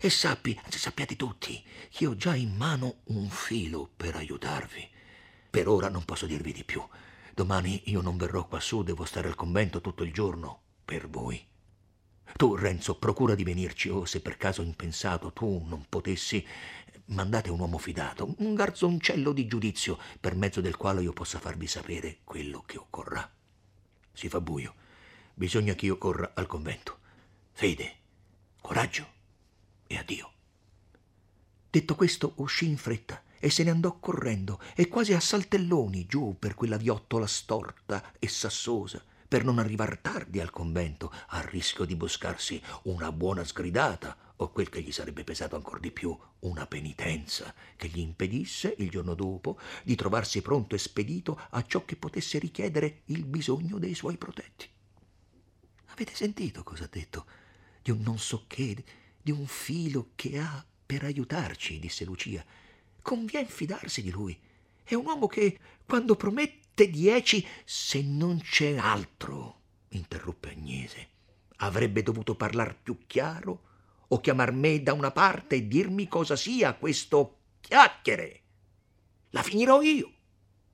E 0.00 0.10
sappi, 0.10 0.58
sappiate 0.68 1.16
tutti, 1.16 1.60
che 1.90 2.06
ho 2.06 2.14
già 2.14 2.36
in 2.36 2.54
mano 2.54 2.98
un 3.06 3.28
filo 3.28 3.90
per 3.96 4.14
aiutarvi. 4.14 4.88
Per 5.50 5.66
ora 5.66 5.88
non 5.88 6.04
posso 6.04 6.26
dirvi 6.26 6.52
di 6.52 6.62
più. 6.62 6.80
Domani 7.34 7.82
io 7.86 8.00
non 8.00 8.16
verrò 8.16 8.46
quassù, 8.46 8.84
devo 8.84 9.04
stare 9.04 9.26
al 9.26 9.34
convento 9.34 9.80
tutto 9.80 10.04
il 10.04 10.12
giorno 10.12 10.60
per 10.84 11.08
voi. 11.08 11.44
Tu, 12.36 12.54
Renzo, 12.54 12.96
procura 12.96 13.34
di 13.34 13.42
venirci 13.42 13.88
o 13.88 14.04
se 14.04 14.20
per 14.20 14.36
caso 14.36 14.62
impensato 14.62 15.32
tu 15.32 15.64
non 15.66 15.86
potessi, 15.88 16.46
mandate 17.06 17.50
un 17.50 17.58
uomo 17.58 17.78
fidato, 17.78 18.36
un 18.38 18.54
garzoncello 18.54 19.32
di 19.32 19.48
giudizio, 19.48 19.98
per 20.20 20.36
mezzo 20.36 20.60
del 20.60 20.76
quale 20.76 21.02
io 21.02 21.12
possa 21.12 21.40
farvi 21.40 21.66
sapere 21.66 22.18
quello 22.22 22.62
che 22.64 22.78
occorrà. 22.78 23.28
Si 24.12 24.28
fa 24.28 24.40
buio. 24.40 24.74
Bisogna 25.34 25.74
che 25.74 25.86
io 25.86 25.98
corra 25.98 26.30
al 26.34 26.46
convento. 26.46 26.98
Fede, 27.50 27.96
coraggio 28.60 29.16
e 29.88 29.96
addio. 29.96 30.32
Detto 31.68 31.96
questo, 31.96 32.34
uscì 32.36 32.66
in 32.66 32.76
fretta 32.76 33.22
e 33.40 33.50
se 33.50 33.64
ne 33.64 33.70
andò 33.70 33.98
correndo 33.98 34.60
e 34.74 34.88
quasi 34.88 35.14
a 35.14 35.20
saltelloni 35.20 36.06
giù 36.06 36.36
per 36.38 36.54
quella 36.54 36.76
viottola 36.76 37.26
storta 37.26 38.12
e 38.18 38.28
sassosa, 38.28 39.04
per 39.28 39.44
non 39.44 39.58
arrivar 39.58 39.98
tardi 39.98 40.40
al 40.40 40.50
convento, 40.50 41.12
a 41.28 41.40
rischio 41.40 41.84
di 41.84 41.94
buscarsi 41.96 42.62
una 42.84 43.12
buona 43.12 43.44
sgridata 43.44 44.16
o 44.36 44.50
quel 44.50 44.68
che 44.68 44.80
gli 44.80 44.92
sarebbe 44.92 45.24
pesato 45.24 45.56
ancor 45.56 45.80
di 45.80 45.90
più, 45.90 46.16
una 46.40 46.66
penitenza 46.66 47.52
che 47.76 47.88
gli 47.88 47.98
impedisse, 47.98 48.74
il 48.78 48.88
giorno 48.88 49.14
dopo, 49.14 49.58
di 49.82 49.96
trovarsi 49.96 50.40
pronto 50.42 50.74
e 50.74 50.78
spedito 50.78 51.38
a 51.50 51.62
ciò 51.64 51.84
che 51.84 51.96
potesse 51.96 52.38
richiedere 52.38 53.02
il 53.06 53.24
bisogno 53.24 53.78
dei 53.78 53.94
suoi 53.94 54.16
protetti. 54.16 54.68
Avete 55.86 56.14
sentito 56.14 56.62
cosa 56.62 56.84
ha 56.84 56.88
detto? 56.90 57.26
Di 57.82 57.90
un 57.90 58.00
non 58.00 58.18
so 58.18 58.44
che, 58.46 58.84
di 59.28 59.30
un 59.30 59.46
filo 59.46 60.12
che 60.14 60.38
ha 60.38 60.64
per 60.86 61.04
aiutarci, 61.04 61.78
disse 61.78 62.06
Lucia. 62.06 62.42
Convien 63.02 63.46
fidarsi 63.46 64.00
di 64.00 64.10
lui. 64.10 64.40
È 64.82 64.94
un 64.94 65.04
uomo 65.04 65.26
che, 65.26 65.58
quando 65.84 66.16
promette 66.16 66.88
dieci, 66.88 67.46
se 67.66 68.00
non 68.00 68.40
c'è 68.40 68.78
altro, 68.78 69.60
interruppe 69.90 70.52
Agnese. 70.52 71.08
Avrebbe 71.56 72.02
dovuto 72.02 72.36
parlar 72.36 72.74
più 72.74 73.00
chiaro 73.06 73.64
o 74.08 74.18
chiamar 74.18 74.52
me 74.52 74.82
da 74.82 74.94
una 74.94 75.10
parte 75.10 75.56
e 75.56 75.68
dirmi 75.68 76.08
cosa 76.08 76.34
sia 76.34 76.72
questo 76.72 77.40
chiacchiere. 77.60 78.40
La 79.30 79.42
finirò 79.42 79.82
io. 79.82 80.10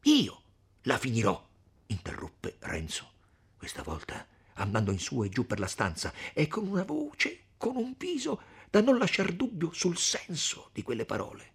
Io 0.03 0.43
la 0.83 0.97
finirò, 0.97 1.45
interruppe 1.87 2.59
Renzo, 2.61 3.11
questa 3.57 3.83
volta 3.83 4.25
andando 4.55 4.93
in 4.93 5.01
su 5.01 5.25
e 5.25 5.29
giù 5.29 5.45
per 5.45 5.59
la 5.59 5.67
stanza 5.67 6.13
e 6.33 6.47
con 6.47 6.69
una 6.69 6.85
voce, 6.85 7.44
con 7.65 7.77
un 7.77 7.95
viso 7.97 8.43
da 8.69 8.83
non 8.83 8.99
lasciar 8.99 9.33
dubbio 9.33 9.73
sul 9.73 9.97
senso 9.97 10.69
di 10.75 10.83
quelle 10.83 11.07
parole. 11.07 11.53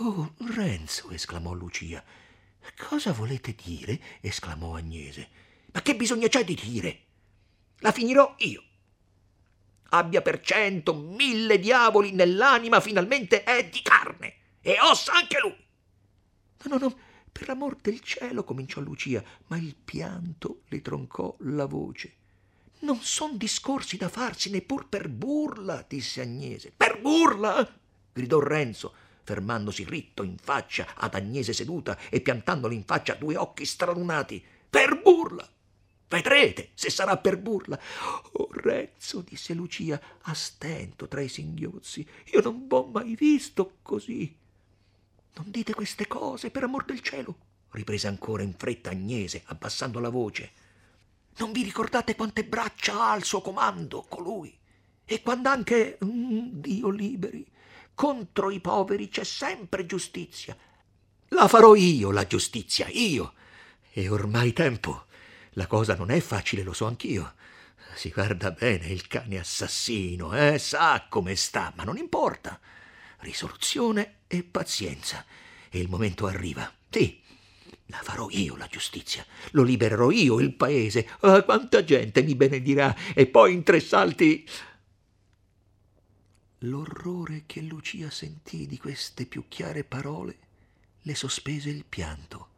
Oh, 0.00 0.34
Renzo, 0.54 1.08
esclamò 1.12 1.54
Lucia. 1.54 2.04
Cosa 2.76 3.12
volete 3.12 3.54
dire? 3.54 3.98
esclamò 4.20 4.74
Agnese. 4.74 5.28
Ma 5.72 5.80
che 5.80 5.96
bisogna 5.96 6.28
c'è 6.28 6.44
di 6.44 6.54
dire? 6.54 7.04
La 7.78 7.90
finirò 7.90 8.34
io. 8.40 8.62
Abbia 9.92 10.20
per 10.20 10.40
cento, 10.40 10.92
mille 10.94 11.58
diavoli 11.58 12.12
nell'anima, 12.12 12.80
finalmente 12.80 13.42
è 13.42 13.66
di 13.66 13.80
carne 13.80 14.34
e 14.60 14.76
ossa 14.78 15.14
anche 15.14 15.38
lui. 15.40 15.56
No, 16.64 16.76
no, 16.76 16.86
no, 16.86 16.98
per 17.32 17.48
l'amor 17.48 17.76
del 17.76 18.00
cielo, 18.00 18.44
cominciò 18.44 18.82
Lucia, 18.82 19.24
ma 19.46 19.56
il 19.56 19.74
pianto 19.74 20.64
le 20.66 20.82
troncò 20.82 21.34
la 21.40 21.64
voce. 21.64 22.18
Non 22.80 23.00
son 23.02 23.36
discorsi 23.36 23.96
da 23.96 24.08
farsi 24.08 24.50
neppur 24.50 24.88
per 24.88 25.08
burla, 25.08 25.84
disse 25.86 26.20
Agnese. 26.20 26.72
Per 26.74 27.00
burla? 27.00 27.78
gridò 28.12 28.38
Renzo, 28.40 28.92
fermandosi 29.22 29.84
ritto 29.84 30.22
in 30.22 30.36
faccia 30.38 30.94
ad 30.96 31.14
Agnese 31.14 31.52
seduta 31.52 31.98
e 32.08 32.20
piantandole 32.20 32.74
in 32.74 32.84
faccia 32.84 33.14
due 33.14 33.36
occhi 33.36 33.66
stralunati. 33.66 34.42
Per 34.70 35.00
burla! 35.02 35.48
Vedrete 36.08 36.70
se 36.74 36.90
sarà 36.90 37.18
per 37.18 37.38
burla. 37.38 37.78
Oh, 38.32 38.48
Renzo, 38.50 39.20
disse 39.20 39.54
Lucia, 39.54 40.00
a 40.22 40.34
stento 40.34 41.06
tra 41.06 41.20
i 41.20 41.28
singhiozzi, 41.28 42.04
io 42.32 42.40
non 42.40 42.66
v'ho 42.66 42.86
mai 42.86 43.14
visto 43.14 43.76
così. 43.82 44.36
Non 45.34 45.50
dite 45.50 45.72
queste 45.72 46.08
cose, 46.08 46.50
per 46.50 46.64
amor 46.64 46.84
del 46.84 47.00
cielo, 47.00 47.36
riprese 47.70 48.08
ancora 48.08 48.42
in 48.42 48.54
fretta 48.54 48.90
Agnese, 48.90 49.42
abbassando 49.46 50.00
la 50.00 50.08
voce. 50.08 50.50
Non 51.38 51.52
vi 51.52 51.62
ricordate 51.62 52.14
quante 52.14 52.44
braccia 52.44 52.94
ha 52.94 53.12
al 53.12 53.24
suo 53.24 53.40
comando 53.40 54.04
colui? 54.08 54.56
E 55.04 55.22
quando 55.22 55.48
anche, 55.48 55.98
mm, 56.04 56.48
Dio 56.52 56.90
liberi, 56.90 57.46
contro 57.94 58.50
i 58.50 58.60
poveri 58.60 59.08
c'è 59.08 59.24
sempre 59.24 59.86
giustizia. 59.86 60.56
La 61.28 61.48
farò 61.48 61.74
io 61.74 62.10
la 62.10 62.26
giustizia, 62.26 62.86
io. 62.88 63.34
E 63.92 64.08
ormai 64.08 64.52
tempo. 64.52 65.06
La 65.54 65.66
cosa 65.66 65.94
non 65.96 66.10
è 66.10 66.20
facile, 66.20 66.62
lo 66.62 66.72
so 66.72 66.86
anch'io. 66.86 67.34
Si 67.94 68.10
guarda 68.10 68.50
bene 68.52 68.86
il 68.86 69.06
cane 69.06 69.38
assassino, 69.38 70.32
eh? 70.36 70.58
Sa 70.58 71.06
come 71.08 71.34
sta, 71.36 71.72
ma 71.76 71.84
non 71.84 71.96
importa. 71.96 72.58
Risoluzione 73.18 74.20
e 74.26 74.42
pazienza. 74.42 75.24
E 75.68 75.80
il 75.80 75.88
momento 75.88 76.26
arriva. 76.26 76.72
Sì, 76.88 77.20
la 77.90 78.00
farò 78.02 78.28
io 78.30 78.56
la 78.56 78.66
giustizia, 78.66 79.24
lo 79.50 79.62
libererò 79.62 80.10
io 80.10 80.40
il 80.40 80.54
paese. 80.54 81.08
Ah, 81.20 81.42
quanta 81.42 81.84
gente 81.84 82.22
mi 82.22 82.34
benedirà 82.34 82.96
e 83.14 83.26
poi 83.26 83.52
in 83.52 83.62
tre 83.62 83.80
salti. 83.80 84.46
L'orrore 86.64 87.44
che 87.46 87.60
Lucia 87.60 88.10
sentì 88.10 88.66
di 88.66 88.78
queste 88.78 89.26
più 89.26 89.44
chiare 89.48 89.84
parole 89.84 90.38
le 91.02 91.14
sospese 91.14 91.70
il 91.70 91.84
pianto 91.88 92.48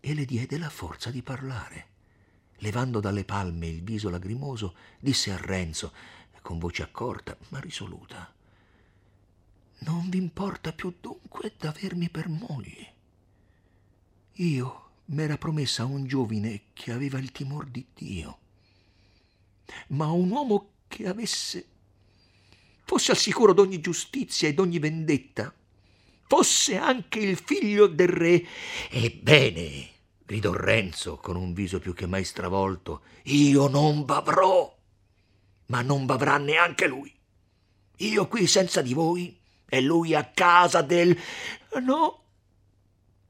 e 0.00 0.14
le 0.14 0.24
diede 0.24 0.58
la 0.58 0.68
forza 0.68 1.10
di 1.10 1.22
parlare. 1.22 1.86
Levando 2.58 3.00
dalle 3.00 3.24
palme 3.24 3.66
il 3.66 3.82
viso 3.82 4.10
lagrimoso, 4.10 4.74
disse 4.98 5.32
a 5.32 5.36
Renzo, 5.36 5.92
con 6.42 6.58
voce 6.58 6.82
accorta 6.82 7.36
ma 7.48 7.60
risoluta: 7.60 8.32
Non 9.80 10.08
vi 10.08 10.18
importa 10.18 10.72
più 10.72 10.94
dunque 11.00 11.52
d'avermi 11.58 12.10
per 12.10 12.28
moglie? 12.28 12.96
Io 14.40 14.90
m'era 15.06 15.36
promessa 15.36 15.84
un 15.84 16.06
giovine 16.06 16.62
che 16.72 16.92
aveva 16.92 17.18
il 17.18 17.32
timor 17.32 17.66
di 17.66 17.84
Dio, 17.94 18.38
ma 19.88 20.06
un 20.06 20.30
uomo 20.30 20.70
che 20.86 21.06
avesse 21.06 21.66
fosse 22.84 23.10
al 23.10 23.18
sicuro 23.18 23.52
d'ogni 23.52 23.80
giustizia 23.80 24.48
e 24.48 24.54
d'ogni 24.54 24.78
vendetta, 24.78 25.52
fosse 26.26 26.78
anche 26.78 27.18
il 27.18 27.36
figlio 27.36 27.86
del 27.86 28.08
re. 28.08 28.46
Ebbene, 28.90 29.88
gridò 30.24 30.52
Renzo 30.54 31.16
con 31.16 31.36
un 31.36 31.52
viso 31.52 31.80
più 31.80 31.92
che 31.92 32.06
mai 32.06 32.24
stravolto, 32.24 33.02
io 33.24 33.68
non 33.68 34.06
bavrò, 34.06 34.74
ma 35.66 35.82
non 35.82 36.06
bavrà 36.06 36.38
neanche 36.38 36.86
lui. 36.86 37.12
Io 37.96 38.28
qui 38.28 38.46
senza 38.46 38.80
di 38.82 38.94
voi 38.94 39.36
e 39.68 39.80
lui 39.80 40.14
a 40.14 40.24
casa 40.24 40.80
del... 40.80 41.14
No, 41.82 42.22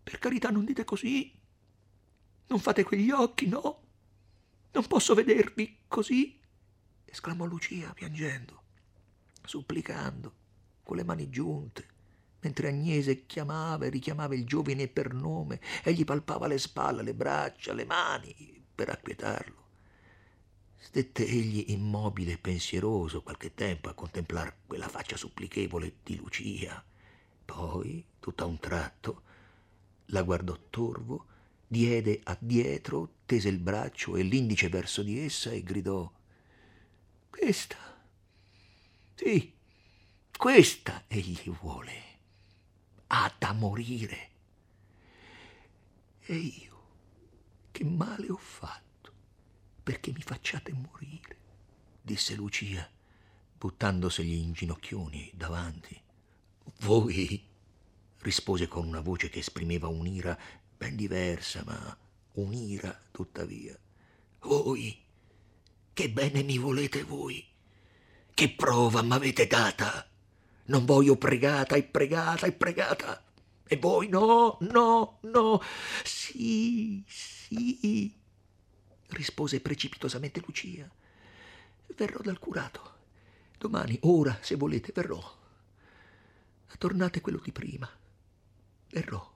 per 0.08 0.18
carità, 0.18 0.48
non 0.48 0.64
dite 0.64 0.84
così. 0.84 1.30
Non 2.46 2.58
fate 2.60 2.82
quegli 2.82 3.10
occhi, 3.10 3.46
no. 3.46 3.82
Non 4.72 4.86
posso 4.86 5.12
vedervi 5.12 5.80
così, 5.86 6.40
esclamò 7.04 7.44
Lucia 7.44 7.92
piangendo, 7.92 8.62
supplicando, 9.44 10.32
con 10.82 10.96
le 10.96 11.04
mani 11.04 11.28
giunte, 11.28 11.86
mentre 12.40 12.68
Agnese 12.68 13.26
chiamava 13.26 13.84
e 13.84 13.90
richiamava 13.90 14.34
il 14.34 14.46
giovane 14.46 14.88
per 14.88 15.12
nome 15.12 15.60
e 15.84 15.92
gli 15.92 16.04
palpava 16.04 16.46
le 16.46 16.56
spalle, 16.56 17.02
le 17.02 17.12
braccia, 17.12 17.74
le 17.74 17.84
mani 17.84 18.64
per 18.74 18.88
acquietarlo. 18.88 19.66
Stette 20.74 21.26
egli 21.26 21.66
immobile 21.68 22.32
e 22.32 22.38
pensieroso 22.38 23.20
qualche 23.20 23.52
tempo 23.52 23.90
a 23.90 23.94
contemplar 23.94 24.60
quella 24.66 24.88
faccia 24.88 25.18
supplichevole 25.18 25.96
di 26.02 26.16
Lucia. 26.16 26.82
Poi, 27.44 28.02
tutto 28.18 28.44
a 28.44 28.46
un 28.46 28.58
tratto, 28.58 29.26
la 30.08 30.22
guardò 30.22 30.56
torvo, 30.70 31.26
diede 31.66 32.20
addietro, 32.24 33.16
tese 33.26 33.48
il 33.48 33.58
braccio 33.58 34.16
e 34.16 34.22
l'indice 34.22 34.68
verso 34.68 35.02
di 35.02 35.18
essa 35.18 35.50
e 35.50 35.62
gridò 35.62 36.10
Questa, 37.30 37.76
sì, 39.14 39.52
questa 40.36 41.04
egli 41.08 41.50
vuole, 41.50 42.02
ha 43.08 43.32
da 43.38 43.52
morire. 43.52 44.30
E 46.20 46.36
io, 46.36 46.82
che 47.70 47.84
male 47.84 48.30
ho 48.30 48.36
fatto, 48.36 49.12
perché 49.82 50.12
mi 50.12 50.20
facciate 50.20 50.72
morire, 50.72 51.36
disse 52.02 52.34
Lucia, 52.34 52.88
buttandosegli 53.58 54.32
in 54.32 54.52
ginocchioni 54.52 55.32
davanti. 55.34 56.00
Voi 56.80 57.47
rispose 58.20 58.68
con 58.68 58.87
una 58.87 59.00
voce 59.00 59.28
che 59.28 59.38
esprimeva 59.38 59.88
un'ira 59.88 60.38
ben 60.76 60.96
diversa, 60.96 61.62
ma 61.64 61.96
un'ira 62.33 62.98
tuttavia. 63.11 63.78
Voi, 64.40 64.96
che 65.92 66.11
bene 66.11 66.42
mi 66.42 66.59
volete 66.59 67.02
voi? 67.02 67.44
Che 68.33 68.50
prova 68.50 69.02
m'avete 69.02 69.46
data? 69.46 70.09
Non 70.66 70.85
voi 70.85 71.09
ho 71.09 71.16
pregata 71.16 71.74
e 71.76 71.83
pregata 71.83 72.46
e 72.46 72.52
pregata. 72.52 73.24
E 73.66 73.76
voi 73.76 74.09
no, 74.09 74.59
no, 74.61 75.18
no. 75.22 75.61
Sì, 76.04 77.02
sì, 77.07 78.14
rispose 79.09 79.61
precipitosamente 79.61 80.40
Lucia. 80.44 80.88
Verrò 81.96 82.20
dal 82.22 82.38
curato. 82.38 82.96
Domani, 83.59 83.98
ora, 84.02 84.38
se 84.40 84.54
volete, 84.54 84.92
verrò. 84.94 85.37
Tornate 86.78 87.20
quello 87.20 87.40
di 87.42 87.50
prima. 87.50 87.90
Verrò. 88.90 89.35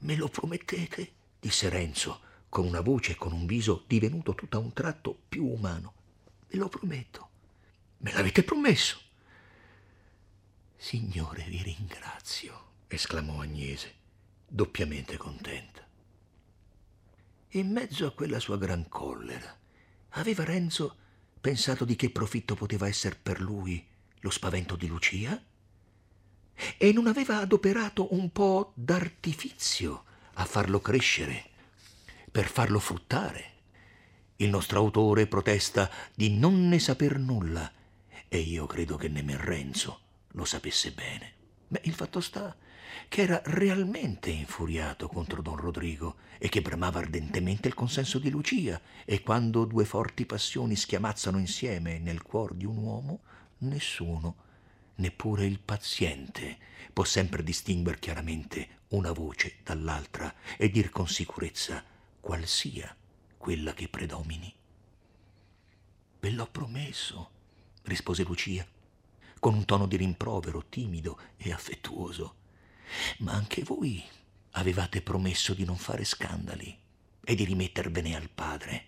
Me 0.00 0.16
lo 0.16 0.28
promettete? 0.28 1.12
disse 1.40 1.68
Renzo, 1.68 2.20
con 2.48 2.66
una 2.66 2.80
voce 2.80 3.12
e 3.12 3.16
con 3.16 3.32
un 3.32 3.46
viso 3.46 3.84
divenuto 3.86 4.34
tutto 4.34 4.56
a 4.56 4.60
un 4.60 4.72
tratto 4.72 5.16
più 5.28 5.46
umano. 5.46 5.94
Ve 6.48 6.56
lo 6.56 6.68
prometto. 6.68 7.28
Me 7.98 8.12
l'avete 8.12 8.42
promesso. 8.42 9.00
Signore, 10.76 11.44
vi 11.48 11.62
ringrazio, 11.62 12.66
esclamò 12.86 13.40
Agnese, 13.40 13.94
doppiamente 14.46 15.16
contenta. 15.16 15.86
In 17.52 17.72
mezzo 17.72 18.06
a 18.06 18.12
quella 18.12 18.38
sua 18.38 18.56
gran 18.56 18.88
collera, 18.88 19.58
aveva 20.10 20.44
Renzo 20.44 20.96
pensato 21.40 21.84
di 21.84 21.96
che 21.96 22.10
profitto 22.10 22.54
poteva 22.54 22.86
essere 22.86 23.16
per 23.20 23.40
lui 23.40 23.84
lo 24.20 24.30
spavento 24.30 24.76
di 24.76 24.86
Lucia? 24.86 25.42
E 26.76 26.92
non 26.92 27.06
aveva 27.06 27.38
adoperato 27.38 28.14
un 28.14 28.30
po' 28.30 28.72
d'artifizio 28.74 30.04
a 30.34 30.44
farlo 30.44 30.80
crescere, 30.80 31.44
per 32.30 32.46
farlo 32.46 32.78
fruttare. 32.78 33.52
Il 34.36 34.50
nostro 34.50 34.78
autore 34.78 35.26
protesta 35.26 35.90
di 36.14 36.30
non 36.36 36.68
ne 36.68 36.78
saper 36.78 37.18
nulla 37.18 37.70
e 38.28 38.38
io 38.38 38.66
credo 38.66 38.96
che 38.96 39.08
nemmeno 39.08 39.42
Renzo 39.42 40.00
lo 40.32 40.44
sapesse 40.44 40.92
bene. 40.92 41.32
Beh, 41.68 41.80
il 41.84 41.94
fatto 41.94 42.20
sta 42.20 42.54
che 43.08 43.22
era 43.22 43.40
realmente 43.46 44.30
infuriato 44.30 45.08
contro 45.08 45.42
don 45.42 45.56
Rodrigo 45.56 46.16
e 46.38 46.48
che 46.48 46.60
bramava 46.60 46.98
ardentemente 46.98 47.68
il 47.68 47.74
consenso 47.74 48.18
di 48.18 48.30
Lucia 48.30 48.80
e 49.04 49.22
quando 49.22 49.64
due 49.64 49.84
forti 49.84 50.26
passioni 50.26 50.76
schiamazzano 50.76 51.38
insieme 51.38 51.98
nel 51.98 52.22
cuor 52.22 52.54
di 52.54 52.64
un 52.64 52.76
uomo, 52.76 53.20
nessuno, 53.58 54.36
neppure 54.98 55.46
il 55.46 55.60
paziente, 55.60 56.58
può 56.92 57.04
sempre 57.04 57.42
distinguere 57.42 57.98
chiaramente 57.98 58.76
una 58.88 59.12
voce 59.12 59.56
dall'altra 59.62 60.34
e 60.56 60.70
dir 60.70 60.90
con 60.90 61.08
sicurezza 61.08 61.84
qual 62.20 62.46
sia 62.46 62.94
quella 63.36 63.74
che 63.74 63.88
predomini. 63.88 64.52
Ve 66.20 66.30
l'ho 66.30 66.46
promesso, 66.46 67.30
rispose 67.82 68.24
Lucia, 68.24 68.66
con 69.38 69.54
un 69.54 69.64
tono 69.64 69.86
di 69.86 69.96
rimprovero 69.96 70.64
timido 70.68 71.18
e 71.36 71.52
affettuoso. 71.52 72.34
Ma 73.18 73.32
anche 73.32 73.62
voi 73.62 74.02
avevate 74.52 75.02
promesso 75.02 75.54
di 75.54 75.64
non 75.64 75.76
fare 75.76 76.04
scandali 76.04 76.76
e 77.22 77.34
di 77.34 77.44
rimettervene 77.44 78.16
al 78.16 78.28
padre. 78.30 78.86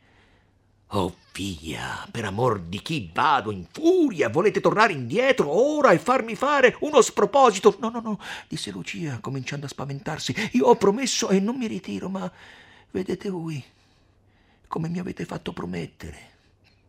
Oh 0.93 1.15
via, 1.33 2.07
per 2.11 2.25
amor 2.25 2.61
di 2.61 2.83
chi 2.83 3.11
vado 3.15 3.51
in 3.51 3.65
furia, 3.71 4.29
volete 4.29 4.61
tornare 4.61 4.93
indietro 4.93 5.49
ora 5.49 5.93
e 5.93 5.99
farmi 5.99 6.35
fare 6.35 6.77
uno 6.81 7.01
sproposito? 7.01 7.77
No, 7.79 7.91
no, 7.91 8.01
no, 8.01 8.21
disse 8.49 8.71
Lucia, 8.73 9.21
cominciando 9.21 9.67
a 9.67 9.69
spaventarsi. 9.69 10.35
Io 10.53 10.67
ho 10.67 10.77
promesso 10.77 11.29
e 11.29 11.39
non 11.39 11.57
mi 11.57 11.69
ritiro, 11.69 12.09
ma 12.09 12.31
vedete 12.91 13.31
voi 13.31 13.63
come 14.67 14.89
mi 14.89 14.99
avete 14.99 15.25
fatto 15.25 15.53
promettere. 15.53 16.29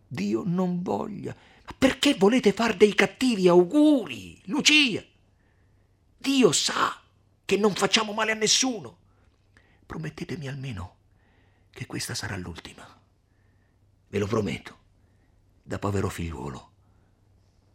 Dio 0.07 0.43
non 0.45 0.81
voglia. 0.81 1.35
Ma 1.65 1.75
perché 1.77 2.15
volete 2.15 2.53
far 2.53 2.75
dei 2.75 2.93
cattivi 2.93 3.47
auguri, 3.47 4.41
Lucia? 4.45 5.03
Dio 6.17 6.51
sa 6.51 6.99
che 7.45 7.57
non 7.57 7.73
facciamo 7.73 8.13
male 8.13 8.31
a 8.31 8.35
nessuno. 8.35 8.97
Promettetemi 9.85 10.47
almeno 10.47 10.95
che 11.71 11.85
questa 11.85 12.13
sarà 12.13 12.35
l'ultima. 12.37 13.00
Ve 14.11 14.19
lo 14.19 14.27
prometto, 14.27 14.77
da 15.63 15.79
povero 15.79 16.09
figliuolo. 16.09 16.71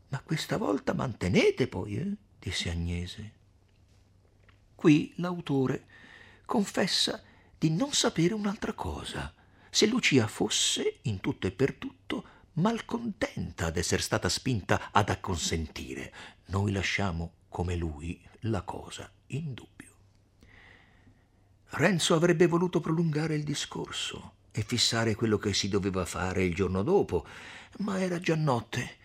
Ma 0.08 0.20
questa 0.20 0.58
volta 0.58 0.92
mantenete 0.92 1.66
poi, 1.66 1.96
eh? 1.96 2.14
disse 2.38 2.68
Agnese. 2.68 3.32
Qui 4.74 5.14
l'autore 5.16 5.86
confessa 6.44 7.22
di 7.56 7.70
non 7.70 7.94
sapere 7.94 8.34
un'altra 8.34 8.74
cosa, 8.74 9.32
se 9.70 9.86
Lucia 9.86 10.26
fosse, 10.26 10.98
in 11.04 11.20
tutto 11.20 11.46
e 11.46 11.52
per 11.52 11.72
tutto, 11.72 12.24
malcontenta 12.54 13.70
d'essere 13.70 14.02
stata 14.02 14.28
spinta 14.28 14.90
ad 14.92 15.08
acconsentire. 15.08 16.12
Noi 16.48 16.70
lasciamo, 16.70 17.32
come 17.48 17.76
lui, 17.76 18.22
la 18.40 18.60
cosa 18.60 19.10
in 19.28 19.54
dubbio. 19.54 19.94
Renzo 21.68 22.14
avrebbe 22.14 22.46
voluto 22.46 22.80
prolungare 22.80 23.34
il 23.34 23.42
discorso 23.42 24.34
e 24.56 24.62
fissare 24.62 25.14
quello 25.14 25.36
che 25.36 25.52
si 25.52 25.68
doveva 25.68 26.06
fare 26.06 26.42
il 26.42 26.54
giorno 26.54 26.82
dopo, 26.82 27.26
ma 27.80 28.00
era 28.00 28.18
già 28.18 28.34
notte 28.36 28.96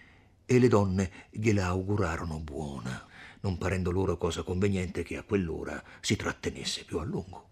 e 0.46 0.60
le 0.60 0.70
donne 0.70 1.28
gliela 1.30 1.66
augurarono 1.66 2.40
buona, 2.40 3.06
non 3.42 3.58
parendo 3.58 3.92
loro 3.92 4.16
cosa 4.16 4.44
conveniente 4.44 5.04
che 5.04 5.18
a 5.18 5.24
quell'ora 5.24 5.84
si 6.00 6.16
trattenesse 6.16 6.86
più 6.86 7.00
a 7.00 7.04
lungo. 7.04 7.50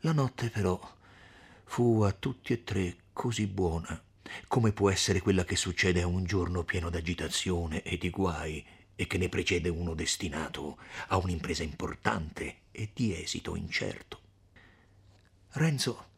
La 0.00 0.10
notte 0.10 0.50
però 0.50 0.76
fu 1.62 2.02
a 2.02 2.10
tutti 2.10 2.52
e 2.52 2.64
tre 2.64 2.96
così 3.12 3.46
buona 3.46 4.02
come 4.48 4.72
può 4.72 4.90
essere 4.90 5.20
quella 5.20 5.44
che 5.44 5.54
succede 5.54 6.02
a 6.02 6.08
un 6.08 6.24
giorno 6.24 6.64
pieno 6.64 6.90
d'agitazione 6.90 7.82
e 7.82 7.96
di 7.96 8.10
guai 8.10 8.64
e 8.96 9.06
che 9.06 9.18
ne 9.18 9.28
precede 9.28 9.68
uno 9.68 9.94
destinato 9.94 10.78
a 11.08 11.16
un'impresa 11.18 11.62
importante 11.62 12.62
e 12.72 12.90
di 12.92 13.14
esito 13.14 13.54
incerto. 13.54 14.20
Renzo 15.50 16.14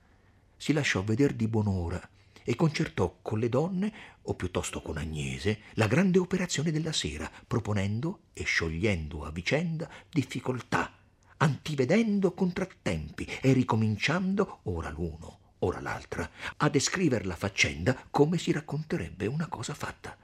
si 0.59 0.75
lasciò 0.75 1.03
veder 1.03 1.33
di 1.33 1.49
buon'ora 1.49 2.11
e 2.49 2.55
concertò 2.57 3.19
con 3.21 3.39
le 3.39 3.49
donne, 3.49 3.93
o 4.23 4.35
piuttosto 4.35 4.81
con 4.81 4.97
Agnese, 4.97 5.61
la 5.75 5.87
grande 5.87 6.19
operazione 6.19 6.71
della 6.71 6.93
sera, 6.93 7.31
proponendo 7.47 8.21
e 8.33 8.45
sciogliendo 8.45 9.25
a 9.25 9.31
vicenda 9.31 9.89
difficoltà, 10.11 10.93
antivedendo 11.37 12.33
contrattempi 12.33 13.29
e 13.43 13.53
ricominciando 13.53 14.61
ora 14.65 14.89
l'uno, 14.89 15.39
ora 15.59 15.81
l'altra, 15.81 16.29
a 16.57 16.69
descriver 16.71 17.27
la 17.27 17.37
faccenda 17.37 18.07
come 18.11 18.39
si 18.39 18.51
racconterebbe 18.51 19.27
una 19.27 19.47
cosa 19.47 19.75
fatta. 19.75 20.17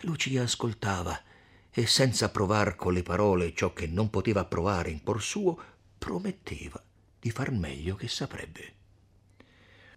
Lucia 0.00 0.42
ascoltava 0.42 1.20
e 1.70 1.86
senza 1.86 2.30
provar 2.30 2.74
con 2.74 2.94
le 2.94 3.02
parole 3.02 3.54
ciò 3.54 3.74
che 3.74 3.86
non 3.86 4.08
poteva 4.08 4.46
provare 4.46 4.88
in 4.88 5.02
cuor 5.02 5.22
suo, 5.22 5.58
prometteva 5.98 6.82
di 7.18 7.30
far 7.30 7.50
meglio 7.50 7.96
che 7.96 8.08
saprebbe. 8.08 8.78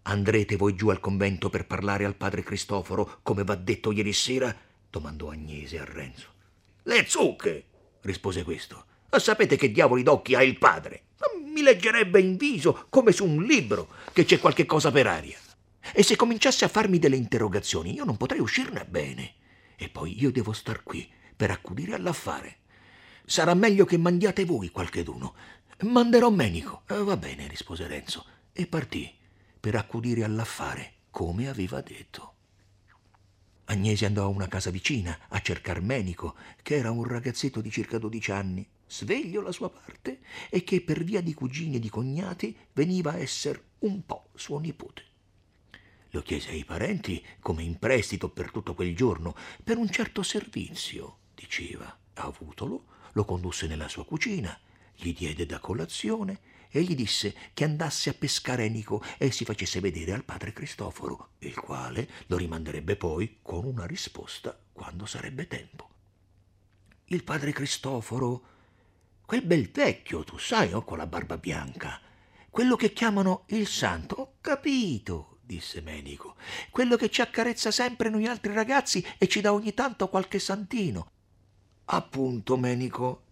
Andrete 0.06 0.56
voi 0.56 0.74
giù 0.74 0.88
al 0.88 1.00
convento 1.00 1.48
per 1.48 1.66
parlare 1.66 2.04
al 2.04 2.14
padre 2.14 2.42
Cristoforo, 2.42 3.20
come 3.22 3.42
v'ha 3.42 3.54
detto 3.54 3.90
ieri 3.90 4.12
sera? 4.12 4.54
domandò 4.90 5.30
Agnese 5.30 5.78
a 5.78 5.84
Renzo. 5.84 6.28
Le 6.82 7.06
zucche, 7.06 7.64
rispose 8.02 8.44
questo. 8.44 8.84
Sapete 9.08 9.56
che 9.56 9.72
diavoli 9.72 10.02
d'occhi 10.02 10.34
ha 10.34 10.42
il 10.42 10.58
padre? 10.58 11.04
Mi 11.46 11.62
leggerebbe 11.62 12.20
in 12.20 12.36
viso, 12.36 12.86
come 12.90 13.12
su 13.12 13.24
un 13.24 13.44
libro, 13.44 13.88
che 14.12 14.26
c'è 14.26 14.38
qualche 14.38 14.66
cosa 14.66 14.90
per 14.90 15.06
aria. 15.06 15.38
E 15.94 16.02
se 16.02 16.16
cominciasse 16.16 16.66
a 16.66 16.68
farmi 16.68 16.98
delle 16.98 17.16
interrogazioni, 17.16 17.94
io 17.94 18.04
non 18.04 18.18
potrei 18.18 18.40
uscirne 18.40 18.84
bene. 18.84 19.34
E 19.76 19.88
poi 19.88 20.20
io 20.20 20.30
devo 20.30 20.52
star 20.52 20.82
qui 20.82 21.10
per 21.34 21.50
accudire 21.50 21.94
all'affare. 21.94 22.58
Sarà 23.24 23.54
meglio 23.54 23.86
che 23.86 23.96
mandiate 23.96 24.44
voi 24.44 24.68
qualcheduno. 24.68 25.34
Manderò 25.84 26.28
Menico. 26.28 26.82
Eh, 26.88 27.02
va 27.02 27.16
bene, 27.16 27.48
rispose 27.48 27.86
Renzo, 27.86 28.26
e 28.52 28.66
partì 28.66 29.22
per 29.64 29.76
accudire 29.76 30.24
all'affare, 30.24 30.92
come 31.10 31.48
aveva 31.48 31.80
detto. 31.80 32.34
Agnese 33.64 34.04
andò 34.04 34.24
a 34.24 34.26
una 34.26 34.46
casa 34.46 34.68
vicina 34.68 35.18
a 35.28 35.40
cercar 35.40 35.80
Menico, 35.80 36.34
che 36.60 36.76
era 36.76 36.90
un 36.90 37.02
ragazzetto 37.04 37.62
di 37.62 37.70
circa 37.70 37.96
dodici 37.96 38.30
anni, 38.30 38.68
sveglio 38.86 39.40
la 39.40 39.52
sua 39.52 39.70
parte, 39.70 40.20
e 40.50 40.64
che 40.64 40.82
per 40.82 41.02
via 41.02 41.22
di 41.22 41.32
cugini 41.32 41.76
e 41.76 41.78
di 41.78 41.88
cognati 41.88 42.54
veniva 42.74 43.12
a 43.12 43.16
essere 43.16 43.62
un 43.78 44.04
po' 44.04 44.28
suo 44.34 44.58
nipote. 44.58 45.02
Lo 46.10 46.20
chiese 46.20 46.50
ai 46.50 46.66
parenti 46.66 47.24
come 47.40 47.62
in 47.62 47.78
prestito 47.78 48.28
per 48.28 48.50
tutto 48.50 48.74
quel 48.74 48.94
giorno, 48.94 49.34
per 49.64 49.78
un 49.78 49.88
certo 49.88 50.22
servizio 50.22 51.20
diceva, 51.34 51.98
avutolo, 52.16 52.84
lo 53.12 53.24
condusse 53.24 53.66
nella 53.66 53.88
sua 53.88 54.04
cucina, 54.04 54.60
gli 54.94 55.14
diede 55.14 55.46
da 55.46 55.58
colazione 55.58 56.52
e 56.76 56.82
gli 56.82 56.96
disse 56.96 57.32
che 57.54 57.62
andasse 57.62 58.10
a 58.10 58.14
pescare 58.14 58.64
Enico 58.64 59.00
e 59.16 59.30
si 59.30 59.44
facesse 59.44 59.78
vedere 59.78 60.10
al 60.10 60.24
padre 60.24 60.52
Cristoforo, 60.52 61.34
il 61.38 61.54
quale 61.54 62.08
lo 62.26 62.36
rimanderebbe 62.36 62.96
poi 62.96 63.38
con 63.42 63.64
una 63.64 63.86
risposta 63.86 64.58
quando 64.72 65.06
sarebbe 65.06 65.46
tempo. 65.46 65.88
Il 67.06 67.22
padre 67.22 67.52
Cristoforo, 67.52 68.42
quel 69.24 69.42
bel 69.42 69.70
vecchio, 69.70 70.24
tu 70.24 70.36
sai, 70.36 70.72
oh, 70.72 70.82
con 70.82 70.98
la 70.98 71.06
barba 71.06 71.36
bianca, 71.38 72.00
quello 72.50 72.74
che 72.74 72.92
chiamano 72.92 73.44
il 73.50 73.68
santo, 73.68 74.16
ho 74.16 74.32
capito, 74.40 75.38
disse 75.42 75.80
Menico, 75.80 76.34
quello 76.70 76.96
che 76.96 77.08
ci 77.08 77.20
accarezza 77.20 77.70
sempre 77.70 78.10
noi 78.10 78.26
altri 78.26 78.52
ragazzi 78.52 79.06
e 79.16 79.28
ci 79.28 79.40
dà 79.40 79.52
ogni 79.52 79.74
tanto 79.74 80.08
qualche 80.08 80.40
santino. 80.40 81.08
Appunto, 81.84 82.56
Menico. 82.56 83.23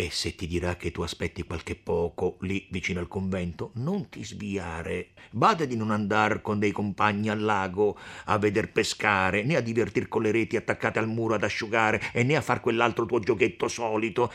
E 0.00 0.10
se 0.12 0.36
ti 0.36 0.46
dirà 0.46 0.76
che 0.76 0.92
tu 0.92 1.02
aspetti 1.02 1.42
qualche 1.42 1.74
poco 1.74 2.36
lì 2.42 2.68
vicino 2.70 3.00
al 3.00 3.08
convento, 3.08 3.72
non 3.74 4.08
ti 4.08 4.24
sviare. 4.24 5.08
Bada 5.32 5.64
di 5.64 5.74
non 5.74 5.90
andar 5.90 6.40
con 6.40 6.60
dei 6.60 6.70
compagni 6.70 7.30
al 7.30 7.40
lago 7.40 7.98
a 8.26 8.38
veder 8.38 8.70
pescare, 8.70 9.42
né 9.42 9.56
a 9.56 9.60
divertir 9.60 10.06
con 10.06 10.22
le 10.22 10.30
reti 10.30 10.54
attaccate 10.54 11.00
al 11.00 11.08
muro 11.08 11.34
ad 11.34 11.42
asciugare, 11.42 12.12
e 12.12 12.22
né 12.22 12.36
a 12.36 12.40
far 12.40 12.60
quell'altro 12.60 13.06
tuo 13.06 13.18
giochetto 13.18 13.66
solito. 13.66 14.32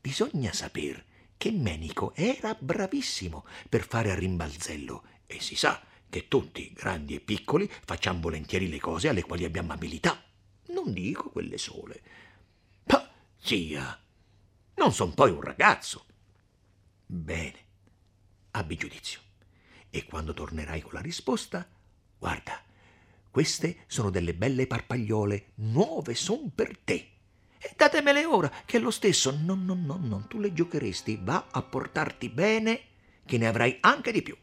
Bisogna 0.00 0.52
saper 0.52 1.04
che 1.36 1.52
Menico 1.52 2.12
era 2.16 2.56
bravissimo 2.58 3.44
per 3.68 3.86
fare 3.86 4.10
a 4.10 4.16
rimbalzello, 4.16 5.04
e 5.24 5.40
si 5.40 5.54
sa 5.54 5.80
che 6.08 6.26
tutti, 6.26 6.72
grandi 6.74 7.14
e 7.14 7.20
piccoli, 7.20 7.70
facciamo 7.84 8.18
volentieri 8.18 8.68
le 8.68 8.80
cose 8.80 9.08
alle 9.08 9.22
quali 9.22 9.44
abbiamo 9.44 9.72
abilità. 9.72 10.20
Non 10.70 10.92
dico 10.92 11.30
quelle 11.30 11.58
sole 11.58 12.02
Zia, 13.42 13.98
non 14.80 14.94
son 14.94 15.12
poi 15.12 15.30
un 15.30 15.42
ragazzo. 15.42 16.06
Bene, 17.04 17.58
abbi 18.52 18.76
giudizio. 18.76 19.20
E 19.90 20.06
quando 20.06 20.32
tornerai 20.32 20.80
con 20.80 20.94
la 20.94 21.00
risposta, 21.00 21.68
guarda, 22.18 22.62
queste 23.30 23.84
sono 23.86 24.08
delle 24.08 24.32
belle 24.32 24.66
parpagliole, 24.66 25.52
nuove 25.56 26.14
son 26.14 26.54
per 26.54 26.78
te. 26.78 27.10
E 27.58 27.74
datemele 27.76 28.24
ora, 28.24 28.50
che 28.64 28.78
è 28.78 28.80
lo 28.80 28.90
stesso. 28.90 29.36
No, 29.38 29.54
no, 29.54 29.74
no, 29.74 29.98
no, 30.00 30.26
tu 30.26 30.40
le 30.40 30.54
giocheresti. 30.54 31.20
Va 31.22 31.48
a 31.50 31.60
portarti 31.60 32.30
bene, 32.30 32.80
che 33.26 33.36
ne 33.36 33.48
avrai 33.48 33.76
anche 33.80 34.12
di 34.12 34.22
più. 34.22 34.34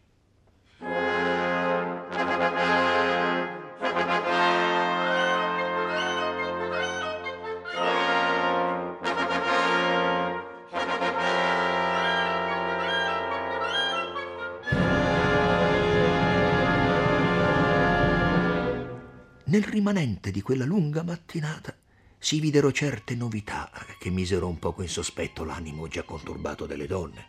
Nel 19.58 19.66
rimanente 19.66 20.30
di 20.30 20.44
quella 20.44 20.66
lunga 20.66 21.02
mattinata 21.02 21.76
si 22.20 22.40
videro 22.40 22.72
certe 22.72 23.16
novità 23.16 23.72
che 23.98 24.12
misero 24.12 24.48
un 24.48 24.60
poco 24.60 24.84
in 24.84 24.88
sospetto 24.88 25.44
l'animo 25.44 25.88
già 25.88 26.04
conturbato 26.04 26.68
delle 26.68 26.86
donne. 26.86 27.26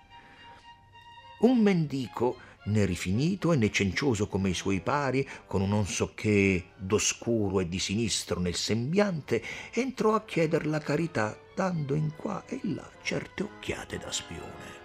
Un 1.40 1.58
mendico 1.58 2.36
né 2.66 2.84
rifinito 2.84 3.50
e 3.54 3.56
né 3.56 3.70
cencioso 3.70 4.26
come 4.26 4.50
i 4.50 4.54
suoi 4.54 4.80
pari, 4.80 5.26
con 5.46 5.62
un 5.62 5.70
non 5.70 5.86
so 5.86 6.12
che 6.14 6.72
d'oscuro 6.76 7.60
e 7.60 7.68
di 7.68 7.78
sinistro 7.78 8.40
nel 8.40 8.56
sembiante, 8.56 9.42
entrò 9.72 10.14
a 10.14 10.22
chieder 10.22 10.66
la 10.66 10.80
carità, 10.80 11.34
dando 11.54 11.94
in 11.94 12.14
qua 12.14 12.44
e 12.44 12.60
là 12.62 12.86
certe 13.02 13.44
occhiate 13.44 13.96
da 13.96 14.12
spione. 14.12 14.76